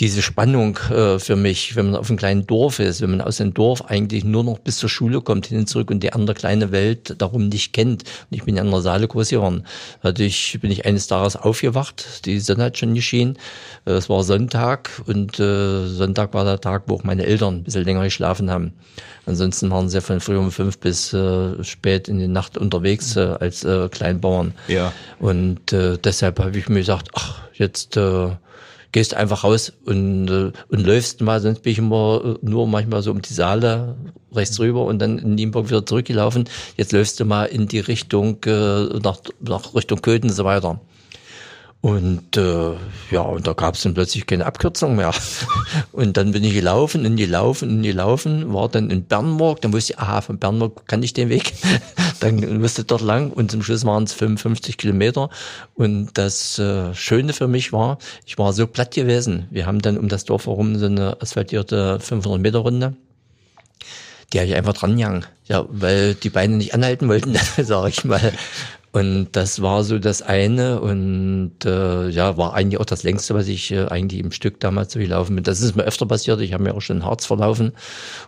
[0.00, 3.36] diese Spannung äh, für mich, wenn man auf einem kleinen Dorf ist, wenn man aus
[3.36, 6.34] dem Dorf eigentlich nur noch bis zur Schule kommt, hin und zurück und die andere
[6.34, 8.02] kleine Welt darum nicht kennt.
[8.02, 9.64] Und ich bin ja in der Saale groß geworden.
[10.02, 13.38] Dadurch bin ich eines Tages aufgewacht, die Sonne hat schon geschienen.
[13.84, 17.64] Äh, es war Sonntag und äh, Sonntag war der Tag, wo auch meine Eltern ein
[17.64, 18.72] bisschen länger geschlafen haben.
[19.26, 23.36] Ansonsten waren sie von früh um fünf bis äh, spät in die Nacht unterwegs äh,
[23.38, 24.54] als äh, Kleinbauern.
[24.66, 24.92] Ja.
[25.20, 28.30] Und äh, deshalb habe ich mir gesagt, ach, jetzt äh,
[28.94, 33.02] gehst einfach raus und, äh, und läufst mal, sonst bin ich immer äh, nur manchmal
[33.02, 33.96] so um die Saale
[34.32, 36.44] rechts rüber und dann in Nienburg wieder zurückgelaufen.
[36.76, 40.80] Jetzt läufst du mal in die Richtung, äh, nach, nach Richtung Köthen und so weiter.
[41.84, 42.72] Und äh,
[43.10, 45.12] ja, und da gab es dann plötzlich keine Abkürzung mehr.
[45.92, 49.92] Und dann bin ich gelaufen und gelaufen und gelaufen, war dann in Bernburg, dann wusste
[49.92, 51.52] ich, aha, von Bernburg kann ich den Weg.
[52.20, 55.28] dann musste ich dort lang und zum Schluss waren es 55 Kilometer.
[55.74, 59.46] Und das äh, Schöne für mich war, ich war so platt gewesen.
[59.50, 62.96] Wir haben dann um das Dorf herum so eine asphaltierte 500 Meter Runde.
[64.32, 65.26] Die habe ich einfach dran gegangen.
[65.48, 68.32] Ja, weil die Beine nicht anhalten wollten, sage ich mal.
[68.94, 73.48] Und das war so das eine und äh, ja, war eigentlich auch das längste, was
[73.48, 75.42] ich äh, eigentlich im Stück damals so gelaufen bin.
[75.42, 76.40] Das ist mir öfter passiert.
[76.40, 77.72] Ich habe mir auch schon Harz verlaufen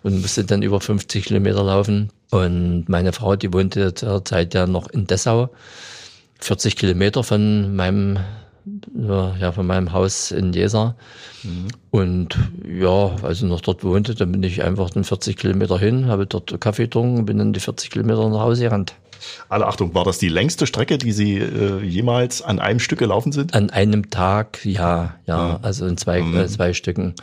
[0.02, 2.11] und musste dann über 50 Kilometer laufen.
[2.33, 5.50] Und meine Frau, die wohnte zur Zeit ja noch in Dessau,
[6.40, 8.18] 40 Kilometer von meinem
[9.38, 10.96] ja, von meinem Haus in Jesa.
[11.44, 11.68] Mhm.
[11.92, 12.37] Und
[12.68, 16.26] ja, als ich noch dort wohnte, dann bin ich einfach dann 40 Kilometer hin, habe
[16.26, 18.96] dort Kaffee getrunken, bin dann die 40 Kilometer nach Hause gerannt.
[19.48, 23.33] Alle Achtung, war das die längste Strecke, die Sie äh, jemals an einem Stück gelaufen
[23.33, 23.55] sind?
[23.55, 25.61] An einem Tag, ja, ja, ja.
[25.62, 26.37] also in zwei, mhm.
[26.37, 27.14] äh, zwei Stücken.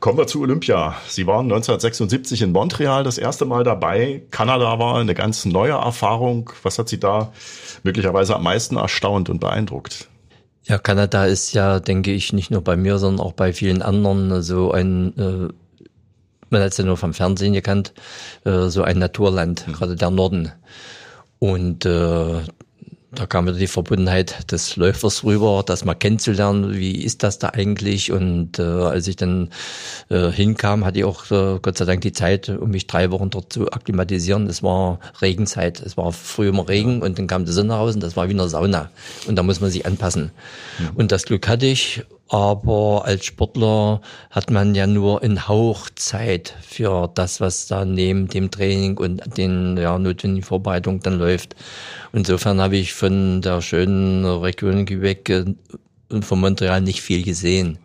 [0.00, 0.96] Kommen wir zu Olympia.
[1.08, 4.22] Sie waren 1976 in Montreal das erste Mal dabei.
[4.30, 6.50] Kanada war eine ganz neue Erfahrung.
[6.62, 7.32] Was hat Sie da
[7.82, 10.08] möglicherweise am meisten erstaunt und beeindruckt?
[10.64, 14.42] Ja, Kanada ist ja, denke ich, nicht nur bei mir, sondern auch bei vielen anderen
[14.42, 15.52] so ein, äh,
[16.50, 17.92] man hat es ja nur vom Fernsehen gekannt,
[18.44, 19.72] äh, so ein Naturland, mhm.
[19.72, 20.52] gerade der Norden.
[21.38, 22.40] Und äh,
[23.16, 27.48] da kam wieder die Verbundenheit des Läufers rüber, das mal kennenzulernen, wie ist das da
[27.48, 28.12] eigentlich?
[28.12, 29.50] Und äh, als ich dann
[30.10, 33.30] äh, hinkam, hatte ich auch äh, Gott sei Dank die Zeit, um mich drei Wochen
[33.30, 34.46] dort zu akklimatisieren.
[34.46, 38.02] Es war Regenzeit, es war früh immer Regen und dann kam die Sonne raus und
[38.02, 38.90] das war wie eine Sauna.
[39.26, 40.30] Und da muss man sich anpassen.
[40.78, 40.90] Ja.
[40.94, 46.54] Und das Glück hatte ich aber als Sportler hat man ja nur in Hauch Zeit
[46.60, 51.54] für das, was da neben dem Training und den ja, notwendigen Vorbereitungen dann läuft.
[52.12, 55.44] Insofern habe ich von der schönen Region Quebec äh,
[56.08, 57.78] und von Montreal nicht viel gesehen.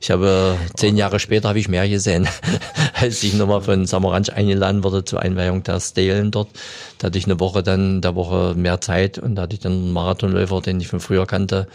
[0.00, 2.28] Ich habe zehn Jahre später habe ich mehr gesehen,
[2.94, 6.48] als ich nochmal von Samaranch eingeladen wurde zur Einweihung der Stelen dort.
[6.98, 9.72] Da hatte ich eine Woche dann, der Woche mehr Zeit und da hatte ich dann
[9.72, 11.66] einen Marathonläufer, den ich von früher kannte,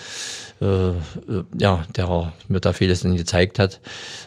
[0.61, 0.93] äh, äh,
[1.59, 3.81] ja, der mir da vieles dann gezeigt hat.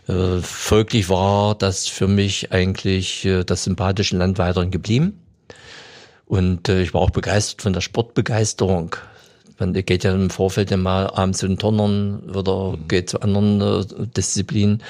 [0.08, 5.20] Äh, folglich war das für mich eigentlich äh, das sympathische Land weiterhin geblieben.
[6.26, 8.96] Und äh, ich war auch begeistert von der Sportbegeisterung.
[9.58, 12.88] Man geht ja im Vorfeld mal abends zu den Turnern oder mhm.
[12.88, 14.82] geht zu anderen äh, Disziplinen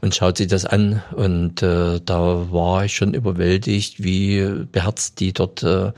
[0.00, 1.02] und schaut sich das an.
[1.14, 5.92] Und äh, da war ich schon überwältigt, wie beherzt die dort äh,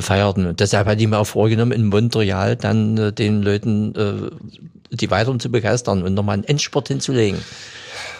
[0.00, 0.46] feierten.
[0.46, 4.30] Und deshalb hatte ich mir auch vorgenommen, in Montreal dann äh, den Leuten äh,
[4.90, 7.40] die weiteren zu begeistern und nochmal einen Endsport hinzulegen.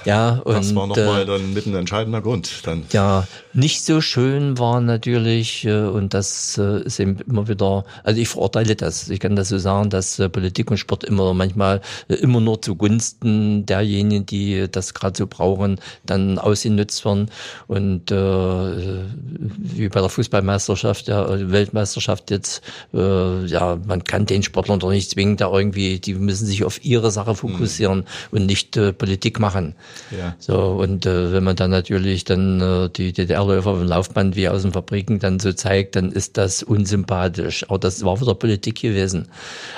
[0.04, 2.66] Ja, und, das war nochmal äh, dann mit ein entscheidender Grund.
[2.66, 2.84] Dann.
[2.92, 8.20] Ja, nicht so schön war natürlich, äh, und das äh, ist eben immer wieder, also
[8.20, 9.08] ich verurteile das.
[9.10, 12.62] Ich kann das so sagen, dass äh, Politik und Sport immer manchmal äh, immer nur
[12.62, 17.30] zugunsten derjenigen, die das gerade so brauchen, dann ausgenutzt werden.
[17.66, 22.62] Und äh, wie bei der Fußballmeisterschaft, der Weltmeisterschaft jetzt,
[22.94, 26.84] äh, ja, man kann den Sportlern doch nicht zwingen, da irgendwie, die müssen sich auf
[26.84, 28.04] ihre Sache fokussieren mhm.
[28.38, 29.74] und nicht äh, Politik machen.
[30.16, 30.34] Ja.
[30.38, 34.48] So, und äh, wenn man dann natürlich dann äh, die DDR-Läufer auf dem Laufband wie
[34.48, 37.64] aus den Fabriken dann so zeigt, dann ist das unsympathisch.
[37.68, 39.28] Aber das war wieder Politik gewesen.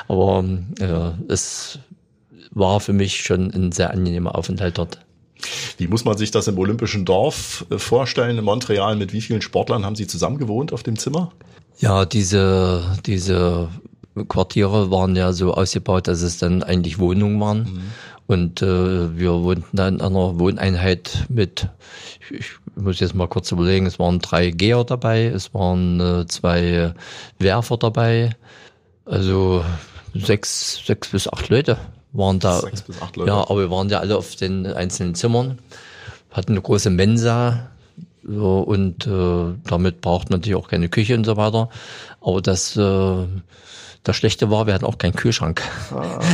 [0.08, 0.44] Aber
[0.78, 1.78] äh, es
[2.52, 4.98] war für mich schon ein sehr angenehmer Aufenthalt dort.
[5.78, 8.96] Wie muss man sich das im Olympischen Dorf äh, vorstellen in Montreal?
[8.96, 11.32] Mit wie vielen Sportlern haben Sie zusammen gewohnt auf dem Zimmer?
[11.78, 13.68] Ja, diese, diese
[14.28, 17.58] Quartiere waren ja so ausgebaut, dass es dann eigentlich Wohnungen waren.
[17.58, 17.82] Mhm.
[18.30, 21.66] Und äh, wir wohnten dann in einer Wohneinheit mit,
[22.30, 26.94] ich muss jetzt mal kurz überlegen, es waren drei Geher dabei, es waren äh, zwei
[27.40, 28.30] Werfer dabei,
[29.04, 29.64] also
[30.14, 31.76] sechs, sechs bis acht Leute
[32.12, 32.60] waren da.
[32.60, 33.30] Sechs bis acht Leute.
[33.30, 35.58] Ja, aber wir waren ja alle auf den einzelnen Zimmern,
[36.30, 37.70] hatten eine große Mensa,
[38.22, 41.68] so, und äh, damit braucht man natürlich auch keine Küche und so weiter.
[42.20, 43.26] Aber das, äh,
[44.04, 45.62] das Schlechte war, wir hatten auch keinen Kühlschrank.
[45.90, 46.20] Ah.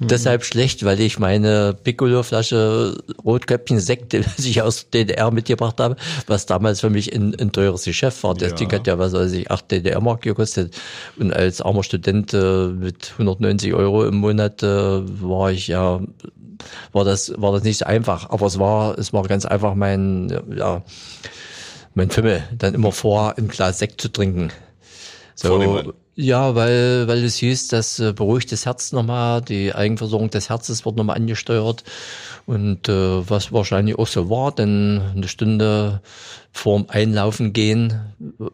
[0.00, 0.08] Mhm.
[0.08, 6.46] Deshalb schlecht, weil ich meine Piccolo-Flasche Rotkäppchen Sekt, die ich aus DDR mitgebracht habe, was
[6.46, 8.34] damals für mich ein, ein teures Geschäft war.
[8.34, 8.56] Das ja.
[8.56, 10.76] Ding hat ja, was weiß ich, 8 DDR-Mark gekostet.
[11.18, 16.00] Und als armer Student äh, mit 190 Euro im Monat äh, war ich ja
[16.92, 20.32] war das war das nicht so einfach, aber es war es war ganz einfach mein
[20.56, 20.82] ja
[21.94, 24.50] mein Fimmel dann immer vor ein Glas Sekt zu trinken.
[25.34, 30.48] So ja, weil, weil es hieß, das äh, beruhigt das Herz nochmal, die Eigenversorgung des
[30.48, 31.84] Herzens wird nochmal angesteuert.
[32.46, 36.00] Und äh, was wahrscheinlich auch so war, denn eine Stunde
[36.52, 38.00] vorm Einlaufen gehen,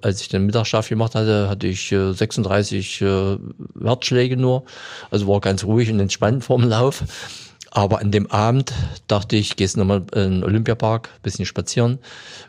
[0.01, 3.39] als ich den Mittagsschlaf gemacht hatte, hatte ich äh, 36 äh,
[3.81, 4.65] Herzschläge nur.
[5.13, 7.05] Also war ganz ruhig und entspannt vorm Lauf.
[7.75, 8.75] Aber an dem Abend
[9.09, 12.01] dachte ich, gehst nochmal in den Olympiapark, bisschen spazieren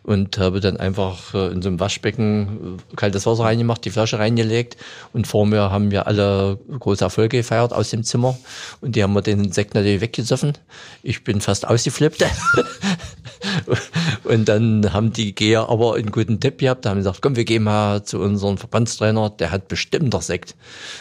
[0.03, 4.19] und habe dann einfach äh, in so einem Waschbecken äh, kaltes Wasser reingemacht, die Flasche
[4.19, 4.75] reingelegt
[5.13, 8.37] und vor mir haben wir alle große Erfolge gefeiert aus dem Zimmer
[8.81, 10.57] und die haben wir den Sekt natürlich weggesoffen.
[11.03, 12.25] Ich bin fast ausgeflippt.
[14.23, 17.45] und dann haben die Geher aber einen guten Tipp gehabt, da haben gesagt, komm, wir
[17.45, 20.55] gehen mal zu unserem Verbandstrainer, der hat bestimmt der Sekt.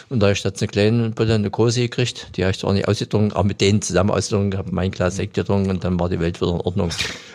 [0.09, 2.73] Und da habe ich statt eine kleine Bulle eine große gekriegt, die habe ich zwar
[2.73, 6.09] nicht ausgetrunken, aber mit denen zusammen ausgetrunken, habe mein Glas Sekt getrunken und dann war
[6.09, 6.89] die Welt wieder in Ordnung.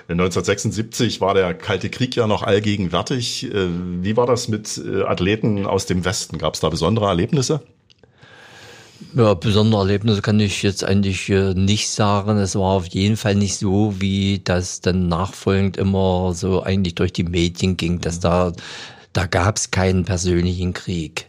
[0.09, 3.53] 1976 war der Kalte Krieg ja noch allgegenwärtig.
[3.53, 3.68] Äh,
[4.01, 6.38] wie war das mit äh, Athleten aus dem Westen?
[6.38, 7.61] Gab es da besondere Erlebnisse?
[9.15, 12.37] Ja, besondere Erlebnisse kann ich jetzt eigentlich äh, nicht sagen.
[12.39, 17.13] Es war auf jeden Fall nicht so, wie das dann nachfolgend immer so eigentlich durch
[17.13, 18.53] die Medien ging, dass da,
[19.13, 21.28] da gab es keinen persönlichen Krieg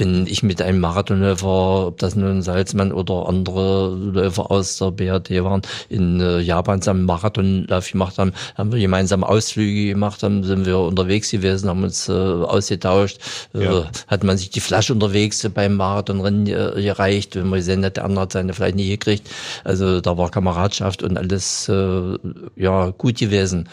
[0.00, 5.44] wenn ich mit einem Marathonläufer, ob das nun Salzmann oder andere Läufer aus der BRD
[5.44, 10.66] waren, in äh, Japan zusammen Marathonlauf gemacht haben, haben wir gemeinsam Ausflüge gemacht, haben sind
[10.66, 13.18] wir unterwegs gewesen, haben uns äh, ausgetauscht,
[13.54, 13.90] äh, ja.
[14.08, 18.04] hat man sich die Flasche unterwegs beim Marathonrennen äh, gereicht, wenn man gesehen hat, der
[18.04, 19.30] andere hat seine vielleicht nicht gekriegt.
[19.64, 22.18] Also da war Kameradschaft und alles äh,
[22.56, 23.68] ja gut gewesen.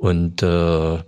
[0.00, 0.98] Und äh,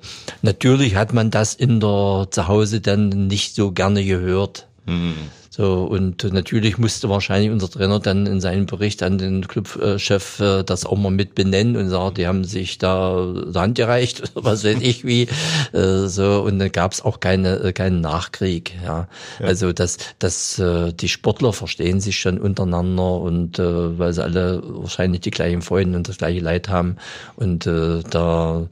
[0.42, 4.61] natürlich hat man das in der Zuhause dann nicht so gerne gehört.
[4.86, 5.14] Mhm.
[5.54, 10.62] So, und natürlich musste wahrscheinlich unser Trainer dann in seinem Bericht an den Clubchef äh,
[10.62, 14.64] das auch mal mit benennen und sagen, die haben sich da die Hand gereicht, was
[14.64, 15.28] weiß ich wie.
[15.74, 18.72] Äh, so, und dann gab es auch keine, äh, keinen Nachkrieg.
[18.82, 19.08] Ja.
[19.40, 19.46] ja.
[19.46, 24.62] Also das, das, äh, die Sportler verstehen sich schon untereinander und äh, weil sie alle
[24.64, 26.96] wahrscheinlich die gleichen Freunde und das gleiche Leid haben.
[27.36, 28.68] Und äh, da,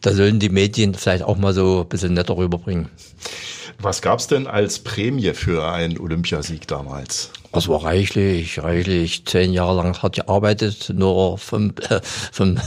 [0.00, 2.88] da sollen die Medien vielleicht auch mal so ein bisschen netter rüberbringen.
[3.78, 7.30] Was gab's denn als Prämie für einen Olympiasieg damals?
[7.52, 9.24] Das war reichlich, reichlich.
[9.24, 12.00] Zehn Jahre lang hat gearbeitet, nur vom, äh,
[12.32, 12.58] vom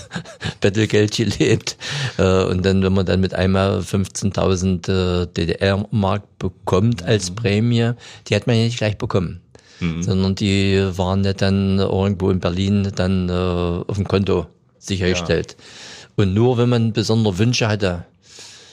[0.62, 1.78] Bettelgeld gelebt.
[2.18, 7.36] Äh, und dann, wenn man dann mit einmal 15.000 äh, DDR-Mark bekommt als mhm.
[7.36, 7.92] Prämie,
[8.28, 9.42] die hat man ja nicht gleich bekommen.
[9.80, 10.02] Mhm.
[10.02, 14.48] Sondern die waren ja dann irgendwo in Berlin dann äh, auf dem Konto
[14.80, 15.56] sichergestellt.
[15.58, 16.24] Ja.
[16.24, 18.06] Und nur wenn man besondere Wünsche hatte,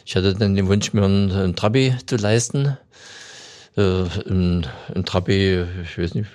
[0.06, 2.78] ich hatte dann den Wunsch, mir einen, einen Trabi zu leisten.
[3.76, 4.64] Äh, ein,
[4.94, 6.30] ein Trabi, ich weiß nicht,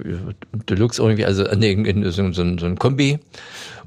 [0.69, 3.19] Deluxe irgendwie, also äh, nee, so, so, so ein Kombi.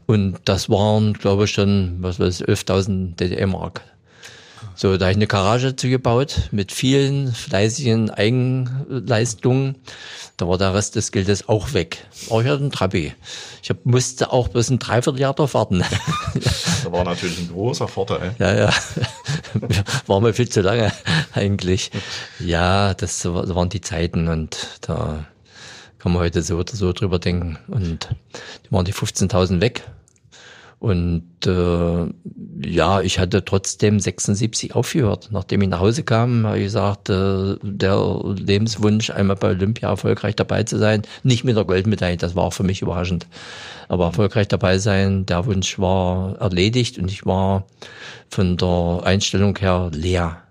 [0.06, 3.82] Und das waren, glaube ich, schon, was weiß ich, 11.000 DDR-Mark.
[4.76, 9.76] So, da habe ich eine Garage zugebaut mit vielen fleißigen Eigenleistungen.
[10.36, 12.06] Da war der Rest des Geldes auch weg.
[12.28, 13.14] Aber ich hatte einen Trabi.
[13.62, 15.84] Ich hab, musste auch bis ein Dreivierteljahr drauf warten.
[16.34, 18.34] Das war natürlich ein großer Vorteil.
[18.38, 18.70] Ja, ja.
[20.06, 20.92] War mir viel zu lange
[21.32, 21.90] eigentlich.
[22.38, 25.24] Ja, das waren die Zeiten und da
[25.98, 27.58] kann man heute so oder so drüber denken.
[27.68, 28.10] Und
[28.66, 29.84] die waren die 15.000 weg.
[30.84, 35.30] Und äh, ja, ich hatte trotzdem 76 aufgehört.
[35.30, 40.36] Nachdem ich nach Hause kam, habe ich gesagt, äh, der Lebenswunsch, einmal bei Olympia erfolgreich
[40.36, 43.26] dabei zu sein, nicht mit der Goldmedaille, das war auch für mich überraschend.
[43.88, 47.64] Aber erfolgreich dabei sein, der Wunsch war erledigt und ich war
[48.28, 50.42] von der Einstellung her leer.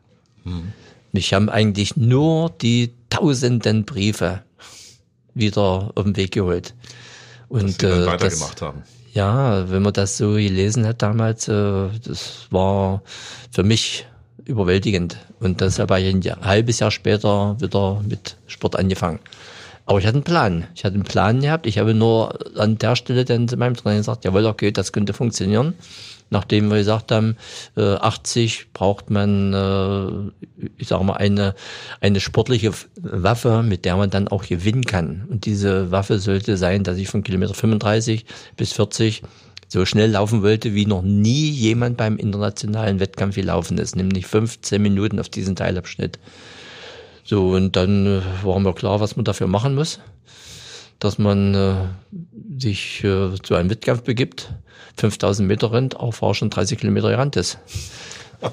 [0.45, 0.73] Mhm.
[1.11, 4.41] Mich haben eigentlich nur die tausenden Briefe
[5.35, 6.73] wieder auf den Weg geholt.
[7.49, 8.83] Und Dass Sie dann äh, weitergemacht das, haben
[9.13, 13.02] ja, wenn man das so gelesen hat damals, äh, das war
[13.52, 14.06] für mich
[14.45, 15.17] überwältigend.
[15.39, 19.19] Und deshalb habe ich ein halbes Jahr später wieder mit Sport angefangen.
[19.86, 20.67] Aber ich hatte einen Plan.
[20.76, 21.67] Ich hatte einen Plan gehabt.
[21.67, 25.13] Ich habe nur an der Stelle dann zu meinem Trainer gesagt, jawohl, okay, das könnte
[25.13, 25.76] funktionieren
[26.33, 27.37] nachdem wir gesagt haben,
[27.77, 31.55] 80 äh, braucht man, äh, ich sage mal, eine,
[32.01, 35.25] eine sportliche Waffe, mit der man dann auch gewinnen kann.
[35.29, 38.25] Und diese Waffe sollte sein, dass ich von Kilometer 35
[38.57, 39.21] bis 40
[39.69, 44.81] so schnell laufen wollte, wie noch nie jemand beim internationalen Wettkampf gelaufen ist, nämlich 15
[44.81, 46.19] Minuten auf diesen Teilabschnitt.
[47.23, 49.99] So, und dann äh, war mir klar, was man dafür machen muss,
[51.03, 51.75] dass man äh,
[52.57, 54.53] sich äh, zu einem Wettkampf begibt
[54.97, 57.57] 5000 Meter rennt, auch war schon 30 Kilometer gerannt ist.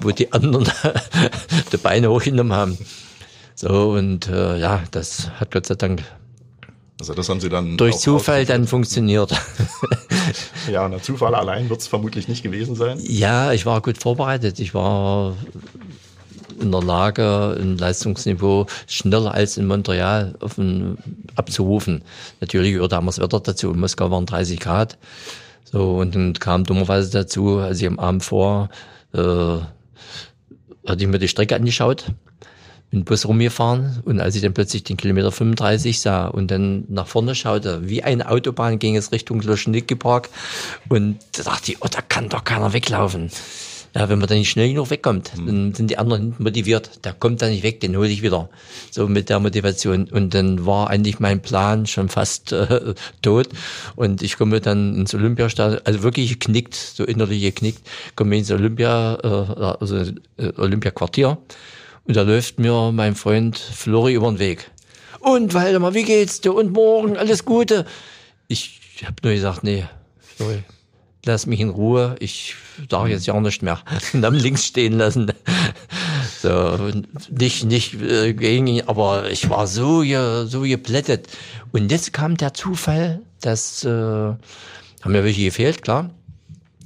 [0.00, 0.70] Wo die anderen
[1.72, 2.78] die Beine hochgenommen haben.
[3.54, 6.02] So, und äh, ja, das hat Gott sei Dank
[7.00, 9.32] also das haben Sie dann durch Zufall dann funktioniert.
[10.70, 12.98] ja, na, Zufall allein wird es vermutlich nicht gewesen sein.
[13.00, 14.60] Ja, ich war gut vorbereitet.
[14.60, 15.34] Ich war
[16.60, 20.98] in der Lage, ein Leistungsniveau schneller als in Montreal auf ein,
[21.36, 22.02] abzurufen.
[22.40, 23.70] Natürlich gehört damals Wetter dazu.
[23.70, 24.98] In Moskau waren 30 Grad.
[25.64, 28.70] So, und dann kam dummerweise dazu, als ich am Abend vor,
[29.12, 32.06] äh, hatte ich mir die Strecke angeschaut,
[32.90, 37.06] bin Bus rumgefahren und als ich dann plötzlich den Kilometer 35 sah und dann nach
[37.06, 40.28] vorne schaute, wie eine Autobahn ging es Richtung Loschnicki Park
[40.88, 43.30] und da dachte ich, oh, da kann doch keiner weglaufen.
[43.94, 45.46] Ja, wenn man da nicht schnell genug wegkommt, mhm.
[45.46, 47.04] dann sind die anderen motiviert.
[47.04, 48.48] Der kommt da nicht weg, den hole ich wieder.
[48.90, 50.08] So mit der Motivation.
[50.08, 53.48] Und dann war eigentlich mein Plan schon fast äh, tot.
[53.96, 57.80] Und ich komme dann ins Olympiastadion, also wirklich geknickt, so innerlich geknickt,
[58.14, 61.38] komme ins Olympia, äh, also äh, Olympiaquartier.
[62.04, 64.70] Und da läuft mir mein Freund Flori über den Weg.
[65.18, 66.54] Und Waldemar, wie geht's dir?
[66.54, 67.86] Und morgen alles Gute.
[68.48, 69.84] Ich habe nur gesagt, nee,
[70.18, 70.62] Flori,
[71.24, 72.54] lass mich in Ruhe, ich
[72.88, 73.78] darf jetzt ja nicht mehr.
[74.12, 75.32] Und dann links stehen lassen.
[76.42, 76.78] So,
[77.28, 80.02] nicht, nicht äh, gegen ihn, aber ich war so,
[80.46, 81.28] so geplättet.
[81.70, 84.38] Und jetzt kam der Zufall, dass, äh, haben
[85.04, 86.08] mir welche gefehlt, klar.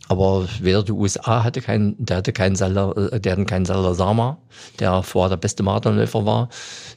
[0.09, 4.39] Aber weder die USA hatte keinen, der hatte keinen Salar, äh, der hatten keinen Salazama,
[4.81, 6.49] der vorher der beste Marathonläufer war.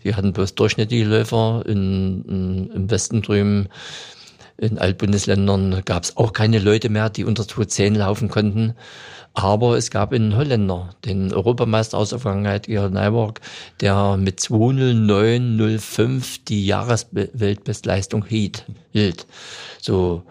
[0.04, 3.70] Die hatten bloß durchschnittliche Läufer in, in, im Westen drüben.
[4.58, 8.74] In Altbundesländern gab es auch keine Leute mehr, die unter 210 laufen konnten.
[9.34, 13.40] Aber es gab einen Holländer, den Europameister aus der Vergangenheit, Gerald Nijborg,
[13.82, 18.66] der mit 209,05 die Jahresweltbestleistung hielt.
[19.80, 20.24] So.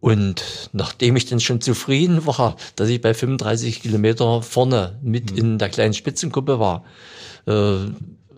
[0.00, 5.38] Und nachdem ich dann schon zufrieden war, dass ich bei 35 Kilometer vorne mit mhm.
[5.38, 6.82] in der kleinen Spitzengruppe war,
[7.46, 7.76] äh,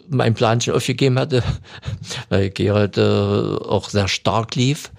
[0.08, 1.42] mein Plan schon aufgegeben hatte,
[2.28, 4.90] weil Gerald äh, auch sehr stark lief.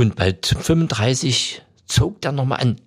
[0.00, 2.80] Und bei 35 zog der nochmal an.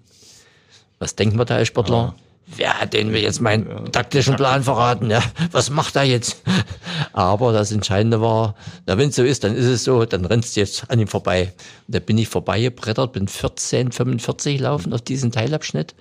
[0.98, 1.96] Was denkt man da als Sportler?
[1.96, 2.16] Ja.
[2.58, 5.12] Wer hat denn mir jetzt meinen taktischen Plan verraten?
[5.12, 6.42] Ja, was macht er jetzt?
[7.14, 8.56] Aber das Entscheidende war,
[8.88, 11.08] na, wenn es so ist, dann ist es so, dann rennst du jetzt an ihm
[11.08, 11.54] vorbei.
[11.88, 15.94] Und da bin ich vorbeigebrettert, bin 14, 45 laufen auf diesen Teilabschnitt.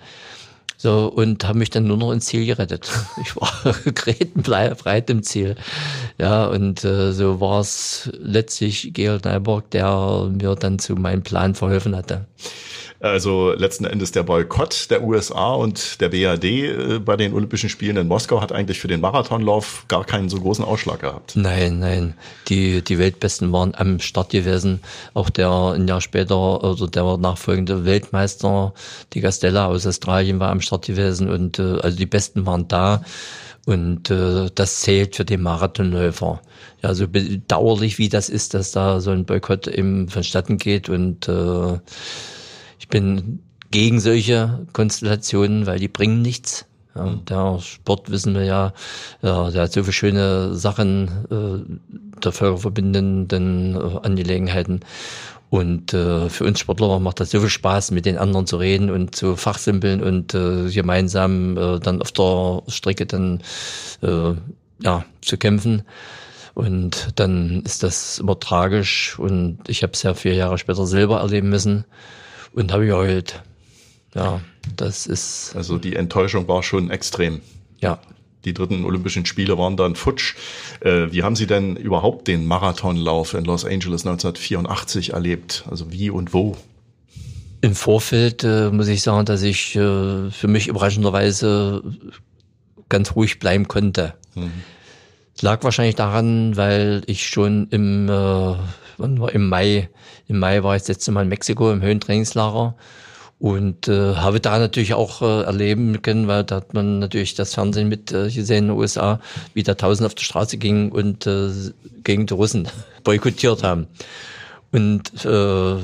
[0.83, 2.91] So, und habe mich dann nur noch ins Ziel gerettet.
[3.21, 3.49] Ich war
[3.95, 5.55] gretenbreit im Ziel.
[6.17, 11.55] Ja, und äh, so war es letztlich Georg Neiborg, der mir dann zu meinem Plan
[11.55, 12.25] verholfen hatte.
[13.03, 17.97] Also letzten Endes der Boykott der USA und der BAD äh, bei den Olympischen Spielen
[17.97, 21.35] in Moskau hat eigentlich für den Marathonlauf gar keinen so großen Ausschlag gehabt.
[21.35, 22.13] Nein, nein.
[22.47, 24.79] Die, die Weltbesten waren am Start gewesen.
[25.13, 28.73] Auch der ein Jahr später, also der nachfolgende Weltmeister,
[29.11, 33.03] die Gastella aus Australien war am Start gewesen und äh, also die Besten waren da.
[33.65, 36.41] Und äh, das zählt für den Marathonläufer.
[36.81, 41.27] Ja, so bedauerlich wie das ist, dass da so ein Boykott eben vonstatten geht und
[41.27, 41.79] äh,
[42.83, 43.39] ich bin
[43.71, 46.65] gegen solche Konstellationen, weil die bringen nichts.
[46.95, 48.73] Ja, der Sport wissen wir ja,
[49.21, 54.81] ja, der hat so viele schöne Sachen äh, der völkerverbindenden äh, Angelegenheiten.
[55.49, 58.89] Und äh, für uns Sportler macht das so viel Spaß, mit den anderen zu reden
[58.91, 63.41] und zu fachsimpeln und äh, gemeinsam äh, dann auf der Strecke dann
[64.01, 64.33] äh,
[64.81, 65.83] ja, zu kämpfen.
[66.53, 71.21] Und dann ist das immer tragisch und ich habe es ja vier Jahre später selber
[71.21, 71.85] erleben müssen
[72.53, 73.43] und habe geheult.
[74.15, 74.41] Ja,
[74.75, 75.55] das ist.
[75.55, 77.41] Also die Enttäuschung war schon extrem.
[77.79, 77.99] Ja.
[78.45, 80.35] Die dritten Olympischen Spiele waren dann futsch.
[80.81, 85.63] Äh, wie haben Sie denn überhaupt den Marathonlauf in Los Angeles 1984 erlebt?
[85.69, 86.57] Also wie und wo?
[87.61, 91.81] Im Vorfeld äh, muss ich sagen, dass ich äh, für mich überraschenderweise
[92.89, 94.13] ganz ruhig bleiben konnte.
[94.35, 94.51] Mhm.
[95.41, 98.55] lag wahrscheinlich daran, weil ich schon im äh,
[98.97, 99.33] wann war?
[99.33, 99.89] Im Mai,
[100.27, 102.75] im Mai war ich das letzte Mal in Mexiko im Höhentrainingslager.
[103.39, 107.53] Und äh, habe da natürlich auch äh, erleben können, weil da hat man natürlich das
[107.53, 109.19] Fernsehen mit äh, gesehen in den USA,
[109.53, 111.49] wie da tausend auf der Straße ging und äh,
[112.05, 112.69] gegen die Russen
[113.03, 113.87] boykottiert haben.
[114.71, 115.75] Und äh,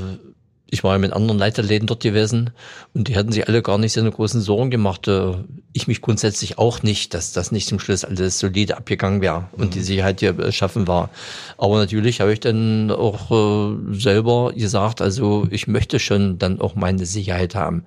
[0.72, 2.52] ich war ja mit anderen Leiterläden dort gewesen
[2.94, 5.08] und die hatten sich alle gar nicht so eine großen Sorgen gemacht.
[5.08, 5.34] Äh,
[5.74, 9.68] ich mich grundsätzlich auch nicht, dass das nicht zum Schluss alles solide abgegangen wäre und
[9.68, 9.72] mhm.
[9.72, 11.10] die Sicherheit hier schaffen war.
[11.58, 16.76] Aber natürlich habe ich dann auch äh, selber gesagt, also ich möchte schon dann auch
[16.76, 17.84] meine Sicherheit haben.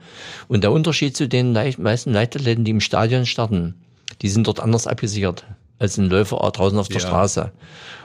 [0.49, 3.74] Und der Unterschied zu den meisten Leiterläden, die im Stadion starten,
[4.22, 5.45] die sind dort anders abgesichert
[5.83, 7.07] als ein Läufer draußen auf der ja.
[7.07, 7.53] Straße.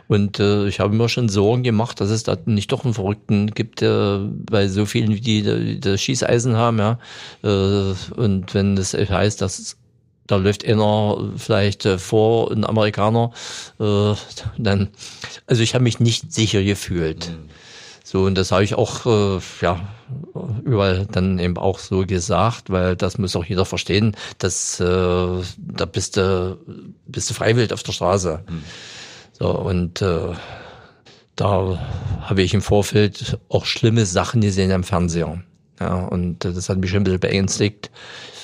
[0.07, 3.51] Und äh, ich habe mir schon Sorgen gemacht, dass es da nicht doch einen Verrückten
[3.51, 6.99] gibt, der bei so vielen, die, die das Schießeisen haben, ja.
[7.43, 9.77] Äh, und wenn das heißt, dass
[10.25, 13.31] da läuft einer vielleicht äh, vor, ein Amerikaner,
[13.79, 14.13] äh,
[14.57, 14.89] dann,
[15.45, 17.29] also ich habe mich nicht sicher gefühlt.
[17.29, 17.49] Mhm.
[18.09, 19.81] So, und das habe ich auch, äh, ja,
[20.63, 24.85] überall dann eben auch so gesagt, weil das muss auch jeder verstehen, dass äh,
[25.57, 26.57] da bist du,
[27.05, 28.45] bist du freiwillig auf der Straße.
[28.49, 28.63] Mhm.
[29.33, 30.33] So, und äh,
[31.35, 31.77] da
[32.21, 35.43] habe ich im Vorfeld auch schlimme Sachen gesehen am Fernseher.
[35.81, 37.91] Ja, und das hat mich schon ein bisschen beängstigt,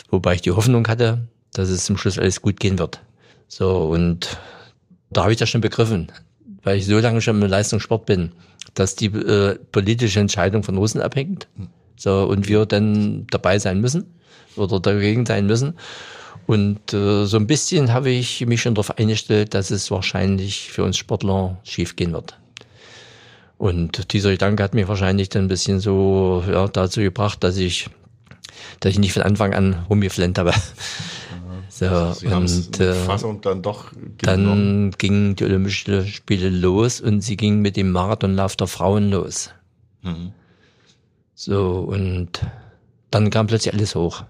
[0.09, 2.99] wobei ich die Hoffnung hatte, dass es zum Schluss alles gut gehen wird.
[3.47, 4.38] So, und
[5.09, 6.11] da habe ich das schon begriffen,
[6.64, 8.34] weil ich so lange schon im Leistungssport bin,
[8.74, 11.48] dass die äh, politische Entscheidung von Russen abhängt.
[11.96, 14.06] So, und wir dann dabei sein müssen
[14.56, 15.76] oder dagegen sein müssen.
[16.46, 20.84] Und äh, so ein bisschen habe ich mich schon darauf eingestellt, dass es wahrscheinlich für
[20.84, 22.38] uns Sportler schiefgehen wird.
[23.58, 27.90] Und dieser Gedanke hat mich wahrscheinlich dann ein bisschen so ja, dazu gebracht, dass ich,
[28.82, 30.54] dass ich nicht von Anfang an rumgeflennt habe.
[31.74, 37.36] So, also und äh, Fassung dann doch dann gingen die Olympischen Spiele los und sie
[37.36, 39.50] gingen mit dem Marathonlauf der Frauen los.
[40.04, 40.34] Mhm.
[41.34, 42.30] So, und
[43.10, 44.24] dann kam plötzlich alles hoch.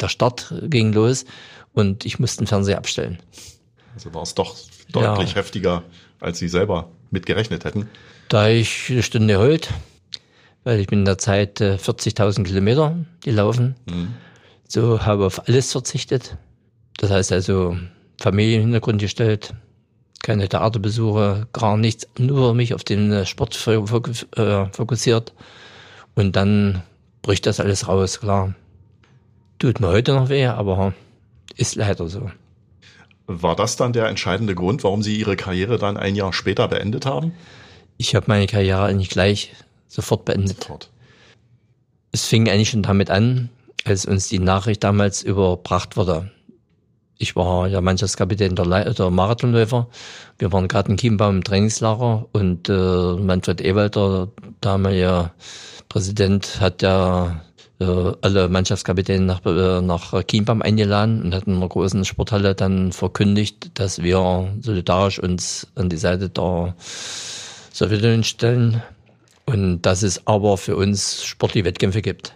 [0.00, 1.26] Der Start ging los
[1.74, 3.18] und ich musste den Fernseher abstellen.
[3.94, 4.56] Also war es doch
[4.90, 5.36] deutlich ja.
[5.36, 5.82] heftiger,
[6.20, 7.90] als Sie selber mitgerechnet hätten.
[8.30, 9.68] Da ich eine Stunde heult,
[10.64, 13.76] weil ich bin in der Zeit 40.000 äh, Kilometer gelaufen.
[13.84, 14.14] Mhm.
[14.66, 16.38] So habe auf alles verzichtet.
[16.98, 17.76] Das heißt also
[18.20, 19.54] Familienhintergrund gestellt,
[20.22, 25.32] keine Theaterbesuche, gar nichts, nur mich auf den äh, Sport äh, fokussiert.
[26.14, 26.82] Und dann
[27.22, 28.54] bricht das alles raus, klar.
[29.58, 30.94] Tut mir heute noch weh, aber
[31.56, 32.30] ist leider so.
[33.26, 37.06] War das dann der entscheidende Grund, warum Sie Ihre Karriere dann ein Jahr später beendet
[37.06, 37.32] haben?
[37.96, 39.52] Ich habe meine Karriere nicht gleich
[39.88, 40.62] sofort beendet.
[40.62, 40.90] Sofort.
[42.12, 43.48] Es fing eigentlich schon damit an,
[43.84, 46.30] als uns die Nachricht damals überbracht wurde.
[47.18, 49.88] Ich war ja Mannschaftskapitän der, Le der Marathonläufer.
[50.38, 54.28] Wir waren gerade in Chiembaum im Trainingslager und äh, Manfred Ewald, der
[54.60, 55.30] damalige
[55.88, 57.40] Präsident, hat ja
[57.80, 62.92] äh, alle Mannschaftskapitäne nach, äh, nach Chiembaum eingeladen und hat in einer großen Sporthalle dann
[62.92, 66.74] verkündigt, dass wir solidarisch uns an die Seite der
[67.72, 68.82] Sowjetunion stellen
[69.46, 72.34] und dass es aber für uns sportliche Wettkämpfe gibt.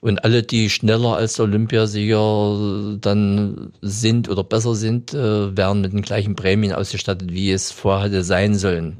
[0.00, 6.02] Und alle, die schneller als Olympiasieger dann sind oder besser sind, äh, werden mit den
[6.02, 8.98] gleichen Prämien ausgestattet, wie es vorher hätte sein sollen.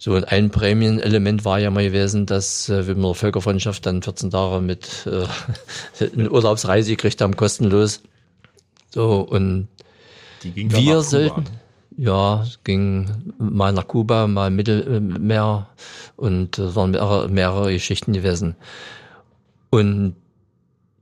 [0.00, 4.00] So, und ein Prämienelement war ja mal gewesen, dass äh, wir mit der Völkerfreundschaft dann
[4.00, 5.26] 14 Tage mit äh,
[6.16, 8.02] eine Urlaubsreise gekriegt haben, kostenlos.
[8.90, 9.66] So, und
[10.42, 11.46] wir sollten,
[11.96, 15.66] ja, ging mal nach Kuba, mal Mittelmeer
[16.14, 18.54] und es waren mehrere, mehrere Geschichten gewesen.
[19.70, 20.16] Und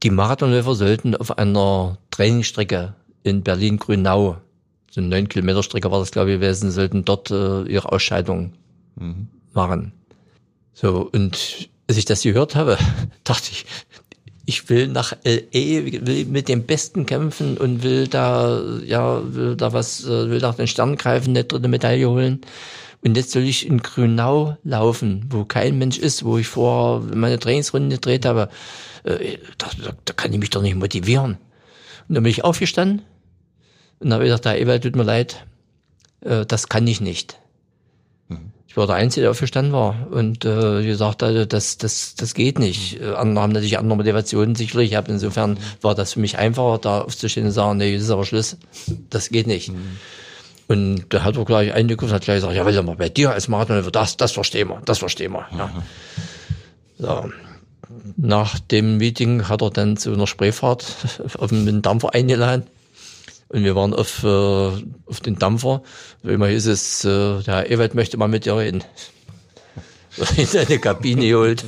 [0.03, 4.37] die Marathonläufer sollten auf einer Trainingsstrecke in Berlin-Grünau,
[4.91, 8.53] so eine 9 Kilometer Strecke war das glaube ich gewesen, sollten dort äh, ihre Ausscheidung
[8.97, 9.29] mhm.
[9.53, 9.93] machen.
[10.73, 12.79] So, und als ich das gehört habe,
[13.25, 13.67] dachte ich,
[14.47, 19.73] ich will nach LA, will mit dem Besten kämpfen und will da, ja, will da
[19.73, 22.41] was, äh, will nach den Sternen greifen, eine dritte Medaille holen.
[23.03, 27.39] Und jetzt soll ich in Grünau laufen, wo kein Mensch ist, wo ich vor meine
[27.39, 28.49] Trainingsrunde gedreht habe.
[29.05, 29.69] Äh, da,
[30.05, 31.39] da kann ich mich doch nicht motivieren.
[32.09, 33.03] Und dann bin ich aufgestanden
[34.01, 35.47] und habe gesagt, Herr Ewald, tut mir leid,
[36.21, 37.39] äh, das kann ich nicht.
[38.77, 42.59] Ich war der Einzige, der aufgestanden war und äh, gesagt hatte, das, das, das geht
[42.59, 43.01] nicht.
[43.01, 44.91] Äh, andere haben natürlich andere Motivationen sicherlich.
[44.91, 48.11] Ich habe insofern war das für mich einfacher, da aufzustehen und sagen, nee, das ist
[48.11, 48.59] aber Schluss.
[49.09, 49.71] Das geht nicht.
[49.71, 49.97] Mhm.
[50.69, 53.31] Und da hat er gleich eingeguckt und hat gleich gesagt, ja, will mal bei dir
[53.33, 55.47] als Marathon, das, das verstehen wir, das verstehen wir.
[55.57, 55.67] Ja.
[55.67, 55.83] Mhm.
[56.99, 57.31] So.
[58.17, 60.85] Nach dem Meeting hat er dann zu einer Spreefahrt
[61.39, 62.65] auf den Dampfer eingeladen
[63.49, 65.83] und wir waren auf, äh, auf den Dampfer.
[66.25, 68.83] Immer hieß es, äh, der Herr Ewald möchte mal mit dir reden.
[70.37, 71.65] in seine Kabine geholt.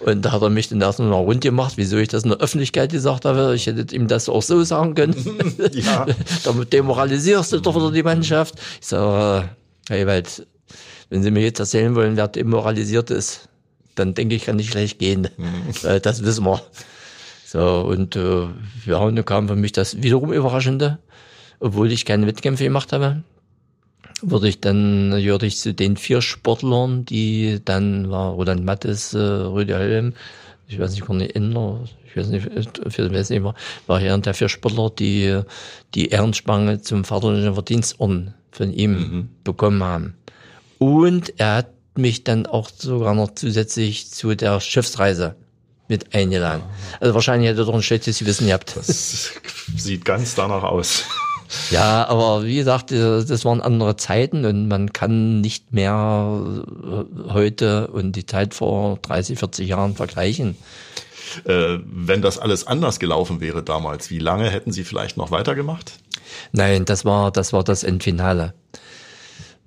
[0.00, 2.38] Und da hat er mich dann erstmal noch rund gemacht, wieso ich das in der
[2.38, 3.54] Öffentlichkeit gesagt habe.
[3.54, 5.14] Ich hätte ihm das auch so sagen können.
[5.72, 6.06] Ja.
[6.44, 8.54] Damit demoralisierst du doch wieder die Mannschaft.
[8.80, 9.50] Ich sage,
[9.88, 10.46] Herr Ewald,
[11.10, 13.48] wenn Sie mir jetzt erzählen wollen, wer demoralisiert ist,
[13.94, 15.28] dann denke ich, kann ich gleich gehen.
[15.36, 16.00] Mhm.
[16.02, 16.60] Das wissen wir.
[17.46, 18.46] So, und äh,
[18.86, 20.98] ja, und dann kam für mich das wiederum Überraschende,
[21.60, 23.22] obwohl ich keine Wettkämpfe gemacht habe,
[24.22, 29.18] wurde ich dann, gehörte ich zu den vier Sportlern, die dann war Roland Mattes, äh,
[29.18, 30.14] Rüdiger Helm,
[30.68, 32.48] ich weiß nicht, Conny Endler, ich weiß nicht,
[32.88, 33.54] für weiß nicht, war,
[33.86, 35.40] war einer der vier Sportler, die
[35.94, 39.28] die Ehrenspange zum Vaterländischen Verdienstorden von ihm mhm.
[39.44, 40.14] bekommen haben.
[40.78, 45.36] Und er hat mich dann auch sogar noch zusätzlich zu der Schiffsreise
[45.88, 46.62] mit eingeladen.
[47.00, 48.76] Also wahrscheinlich hätte er doch ein schlechtes Gewissen gehabt.
[48.76, 49.32] Das
[49.76, 51.04] sieht ganz danach aus.
[51.70, 57.32] Ja, aber wie gesagt, äh, das waren andere Zeiten und man kann nicht mehr äh,
[57.32, 60.56] heute und die Zeit vor 30, 40 Jahren vergleichen.
[61.44, 65.92] Äh, wenn das alles anders gelaufen wäre damals, wie lange hätten Sie vielleicht noch weitergemacht?
[66.52, 68.54] Nein, das war das war das Endfinale.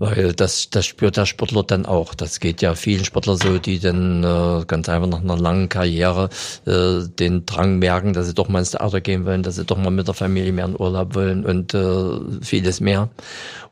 [0.01, 2.15] Weil das, das spürt der Sportler dann auch.
[2.15, 6.29] Das geht ja vielen Sportlern so, die dann äh, ganz einfach nach einer langen Karriere
[6.65, 9.77] äh, den Drang merken, dass sie doch mal ins Theater gehen wollen, dass sie doch
[9.77, 13.09] mal mit der Familie mehr in Urlaub wollen und äh, vieles mehr.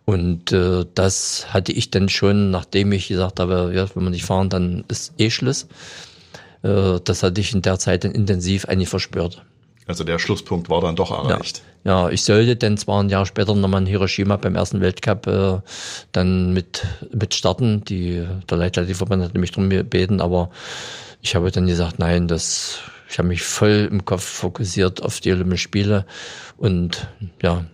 [0.06, 4.26] Und äh, das hatte ich dann schon, nachdem ich gesagt habe, ja, wenn wir nicht
[4.26, 5.66] fahren, dann ist eh Schluss.
[6.62, 9.42] Äh, das hatte ich in der Zeit dann intensiv eigentlich verspürt.
[9.90, 11.64] Also der Schlusspunkt war dann doch erreicht.
[11.84, 15.26] Ja, ja ich sollte dann zwar ein Jahr später nochmal in Hiroshima beim ersten Weltcup
[15.26, 15.58] äh,
[16.12, 17.84] dann mit, mit starten.
[17.86, 20.52] Die, der Leichtathletikverband hat mich darum gebeten, aber
[21.22, 25.32] ich habe dann gesagt, nein, das, ich habe mich voll im Kopf fokussiert auf die
[25.32, 26.06] Olympischen Spiele
[26.56, 27.08] und
[27.42, 27.66] ja,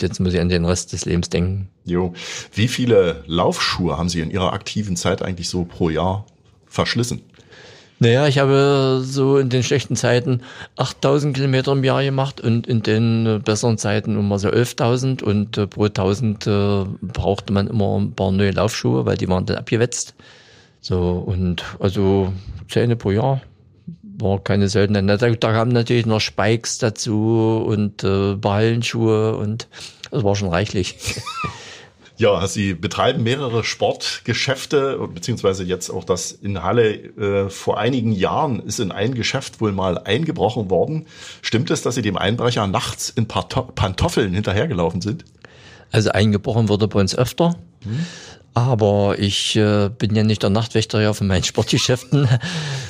[0.00, 1.68] jetzt muss ich an den Rest des Lebens denken.
[1.84, 2.14] Jo.
[2.54, 6.24] Wie viele Laufschuhe haben Sie in Ihrer aktiven Zeit eigentlich so pro Jahr
[6.64, 7.20] verschlissen?
[8.00, 10.42] Naja, ich habe so in den schlechten Zeiten
[10.76, 15.58] 8000 Kilometer im Jahr gemacht und in den äh, besseren Zeiten immer so 11.000 und
[15.58, 19.56] äh, pro 1000 äh, brauchte man immer ein paar neue Laufschuhe, weil die waren dann
[19.56, 20.14] abgewetzt.
[20.80, 22.32] So und also
[22.68, 23.40] Zähne pro Jahr
[24.20, 25.20] war keine Seltenheit.
[25.20, 29.66] Da, da kamen natürlich noch Spikes dazu und äh, Ballenschuhe und
[30.12, 30.96] das war schon reichlich.
[32.18, 36.94] Ja, Sie betreiben mehrere Sportgeschäfte, beziehungsweise jetzt auch das in Halle.
[36.94, 41.06] Äh, vor einigen Jahren ist in ein Geschäft wohl mal eingebrochen worden.
[41.42, 45.24] Stimmt es, dass Sie dem Einbrecher nachts in Pantoffeln hinterhergelaufen sind?
[45.92, 47.54] Also eingebrochen wurde bei uns öfter.
[47.84, 48.04] Hm.
[48.52, 52.28] Aber ich äh, bin ja nicht der Nachtwächter ja von meinen Sportgeschäften,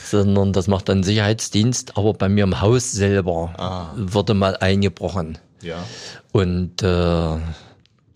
[0.04, 1.98] sondern das macht dann Sicherheitsdienst.
[1.98, 3.92] Aber bei mir im Haus selber ah.
[3.94, 5.36] wurde mal eingebrochen.
[5.60, 5.84] Ja.
[6.32, 7.36] Und äh,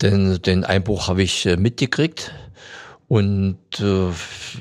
[0.01, 2.33] den, den Einbruch habe ich äh, mitgekriegt
[3.07, 4.09] und äh,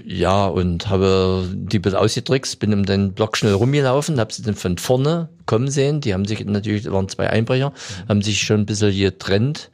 [0.05, 4.57] ja und habe die bisschen ausgedrückt, bin um den Block schnell rumgelaufen, habe sie dann
[4.57, 6.01] von vorne kommen sehen.
[6.01, 8.09] Die haben sich natürlich waren zwei Einbrecher, mhm.
[8.09, 9.71] haben sich schon ein bisschen getrennt.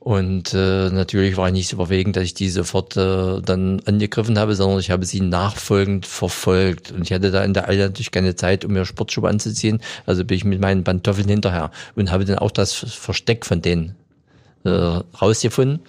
[0.00, 4.38] Und äh, natürlich war ich nicht so verwegen, dass ich die sofort äh, dann angegriffen
[4.38, 6.92] habe, sondern ich habe sie nachfolgend verfolgt.
[6.92, 9.80] Und ich hatte da in der Eile natürlich keine Zeit, um mir Sportschuhe anzuziehen.
[10.06, 13.96] Also bin ich mit meinen Pantoffeln hinterher und habe dann auch das Versteck von denen
[14.68, 15.80] äh, rausgefunden.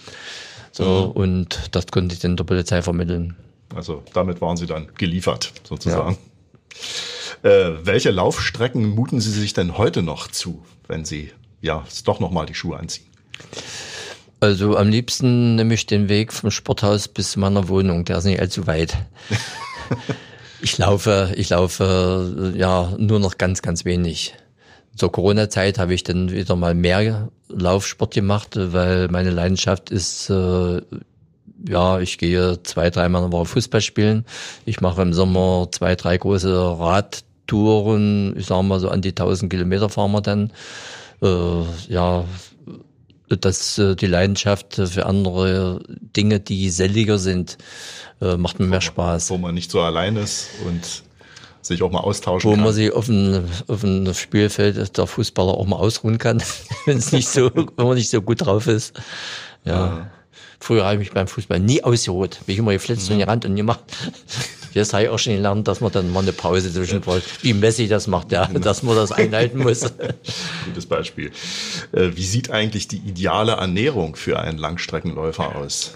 [0.72, 1.22] So, mhm.
[1.22, 3.36] und das konnte ich dann der Polizei vermitteln.
[3.76, 6.18] Also damit waren Sie dann geliefert, sozusagen.
[7.44, 7.50] Ja.
[7.50, 12.46] Äh, welche Laufstrecken muten Sie sich denn heute noch zu, wenn Sie ja doch nochmal
[12.46, 13.06] die Schuhe anziehen?
[14.42, 18.06] Also am liebsten nehme ich den Weg vom Sporthaus bis zu meiner Wohnung.
[18.06, 18.98] Der ist nicht allzu weit.
[20.62, 24.34] ich laufe, ich laufe ja nur noch ganz, ganz wenig.
[24.96, 30.82] Zur Corona-Zeit habe ich dann wieder mal mehr Laufsport gemacht, weil meine Leidenschaft ist, äh,
[31.68, 34.26] ja, ich gehe zwei, dreimal in der Woche Fußball spielen.
[34.66, 38.36] Ich mache im Sommer zwei, drei große Radtouren.
[38.38, 40.52] Ich sage mal so an die 1000 Kilometer fahren wir dann.
[41.22, 42.26] Äh, ja,
[43.28, 47.58] dass äh, die Leidenschaft für andere Dinge, die selliger sind,
[48.22, 49.30] äh, macht mir mehr Spaß.
[49.30, 51.04] Wo man nicht so allein ist und
[51.70, 52.64] sich auch mal austauschen Wo kann.
[52.64, 56.44] man sich auf dem, auf dem Spielfeld der Fußballer auch mal ausruhen kann,
[56.86, 58.94] wenn es nicht so, wenn man nicht so gut drauf ist.
[59.64, 59.74] Ja.
[59.74, 60.12] ja.
[60.62, 62.40] Früher habe ich mich beim Fußball nie ausgeruht.
[62.46, 63.14] Bin ich immer geflitzt mhm.
[63.14, 63.80] und gerannt und gemacht.
[64.74, 67.88] Jetzt habe ich auch schon gelernt, dass man dann mal eine Pause zwischendurch, wie Messi
[67.88, 69.82] das macht, ja, dass man das einhalten muss.
[70.66, 71.32] Gutes Beispiel.
[71.94, 75.94] Äh, wie sieht eigentlich die ideale Ernährung für einen Langstreckenläufer aus?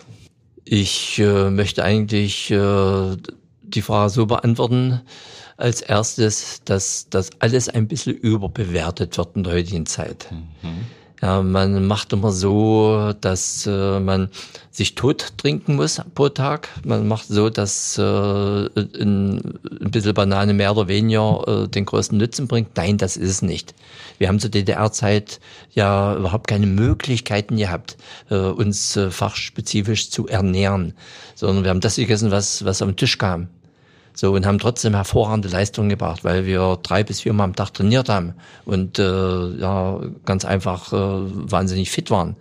[0.63, 3.17] Ich äh, möchte eigentlich äh,
[3.63, 5.01] die Frage so beantworten,
[5.57, 10.27] als erstes, dass das alles ein bisschen überbewertet wird in der heutigen Zeit.
[10.31, 10.85] Mhm.
[11.23, 14.27] Ja, man macht immer so, dass äh, man
[14.71, 16.67] sich tot trinken muss pro Tag.
[16.83, 22.17] Man macht so, dass äh, ein, ein bisschen Banane mehr oder weniger äh, den größten
[22.17, 22.75] Nutzen bringt.
[22.75, 23.73] Nein, das ist es nicht.
[24.17, 25.39] Wir haben zur DDR-Zeit
[25.71, 27.95] ja überhaupt keine Möglichkeiten gehabt,
[28.29, 30.93] äh, uns äh, fachspezifisch zu ernähren,
[31.35, 33.47] sondern wir haben das gegessen, was, was am Tisch kam.
[34.13, 37.73] So und haben trotzdem hervorragende Leistungen gebracht, weil wir drei bis vier Mal am Tag
[37.73, 38.35] trainiert haben
[38.65, 42.35] und äh, ja ganz einfach äh, wahnsinnig fit waren.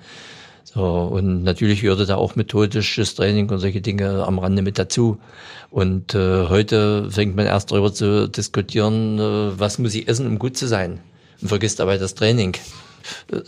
[0.75, 5.19] So, und natürlich gehörte da auch methodisches Training und solche Dinge am Rande mit dazu.
[5.71, 10.39] Und äh, heute fängt man erst darüber zu diskutieren, äh, was muss ich essen, um
[10.39, 11.01] gut zu sein.
[11.43, 12.57] Und vergisst dabei das Training.
[13.31, 13.41] Äh,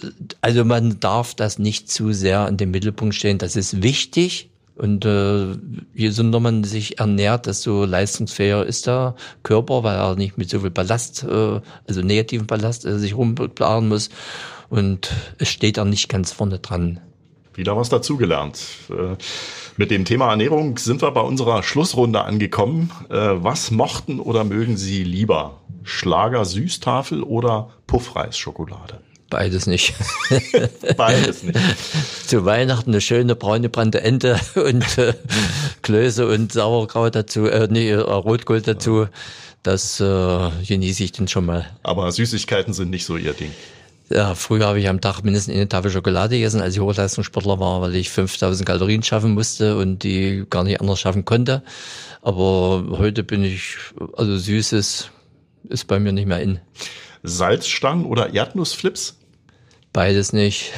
[0.42, 3.38] also man darf das nicht zu sehr in den Mittelpunkt stellen.
[3.38, 5.52] Das ist wichtig, und äh,
[5.94, 10.60] je gesünder man sich ernährt, desto leistungsfähiger ist der Körper, weil er nicht mit so
[10.60, 14.10] viel Ballast, äh, also negativen Ballast, äh, sich rumplanen muss.
[14.70, 17.00] Und es steht da nicht ganz vorne dran.
[17.54, 18.58] Wieder was dazugelernt.
[18.90, 19.16] Äh,
[19.76, 22.90] mit dem Thema Ernährung sind wir bei unserer Schlussrunde angekommen.
[23.10, 25.60] Äh, was mochten oder mögen Sie lieber?
[25.84, 29.00] Schlager Süßtafel oder Puffreisschokolade?
[29.34, 29.94] Beides nicht.
[30.96, 31.58] Beides nicht.
[32.24, 35.12] Zu Weihnachten eine schöne braune brannte Ente und äh,
[35.82, 39.08] Klöße und Sauerkraut dazu, äh, nee, äh, Rotkohl dazu.
[39.64, 41.66] Das äh, genieße ich dann schon mal.
[41.82, 43.50] Aber Süßigkeiten sind nicht so Ihr Ding.
[44.08, 47.80] Ja, früher habe ich am Tag mindestens eine Tafel Schokolade gegessen, als ich Hochleistungssportler war,
[47.80, 51.64] weil ich 5000 Kalorien schaffen musste und die gar nicht anders schaffen konnte.
[52.22, 53.78] Aber heute bin ich,
[54.16, 55.10] also Süßes
[55.70, 56.60] ist bei mir nicht mehr in.
[57.24, 59.18] Salzstangen oder Erdnussflips?
[59.94, 60.72] Beides nicht.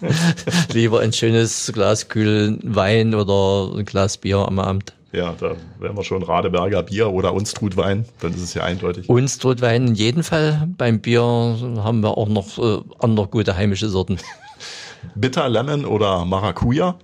[0.72, 4.92] Lieber ein schönes Glas kühlen Wein oder ein Glas Bier am Abend.
[5.12, 9.08] Ja, da wären wir schon Radeberger Bier oder Unstrutwein, dann ist es ja eindeutig.
[9.08, 10.68] Unstrutwein in jedem Fall.
[10.76, 14.18] Beim Bier haben wir auch noch äh, andere gute heimische Sorten.
[15.14, 16.98] Bitter Lemon oder Maracuja?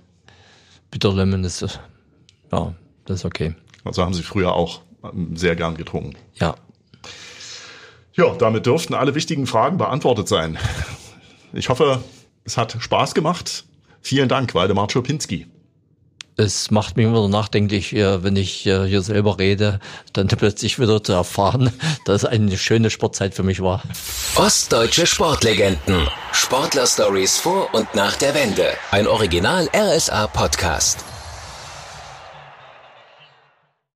[0.91, 1.79] Bitter Lemon ist,
[2.51, 2.75] ja,
[3.05, 3.55] das ist okay.
[3.83, 6.13] Also haben Sie früher auch ähm, sehr gern getrunken.
[6.35, 6.53] Ja.
[8.15, 10.59] Ja, damit dürften alle wichtigen Fragen beantwortet sein.
[11.51, 12.03] Ich hoffe,
[12.43, 13.65] es hat Spaß gemacht.
[14.01, 15.47] Vielen Dank, Waldemar Czopinski.
[16.35, 19.79] Es macht mich immer nachdenklich, äh, wenn ich äh, hier selber rede,
[20.13, 21.71] dann plötzlich wieder zu erfahren,
[22.05, 23.83] dass es eine schöne Sportzeit für mich war.
[24.35, 26.07] Ostdeutsche Sportlegenden.
[26.31, 28.65] Sportler-Stories vor und nach der Wende.
[28.89, 31.05] Ein Original RSA Podcast.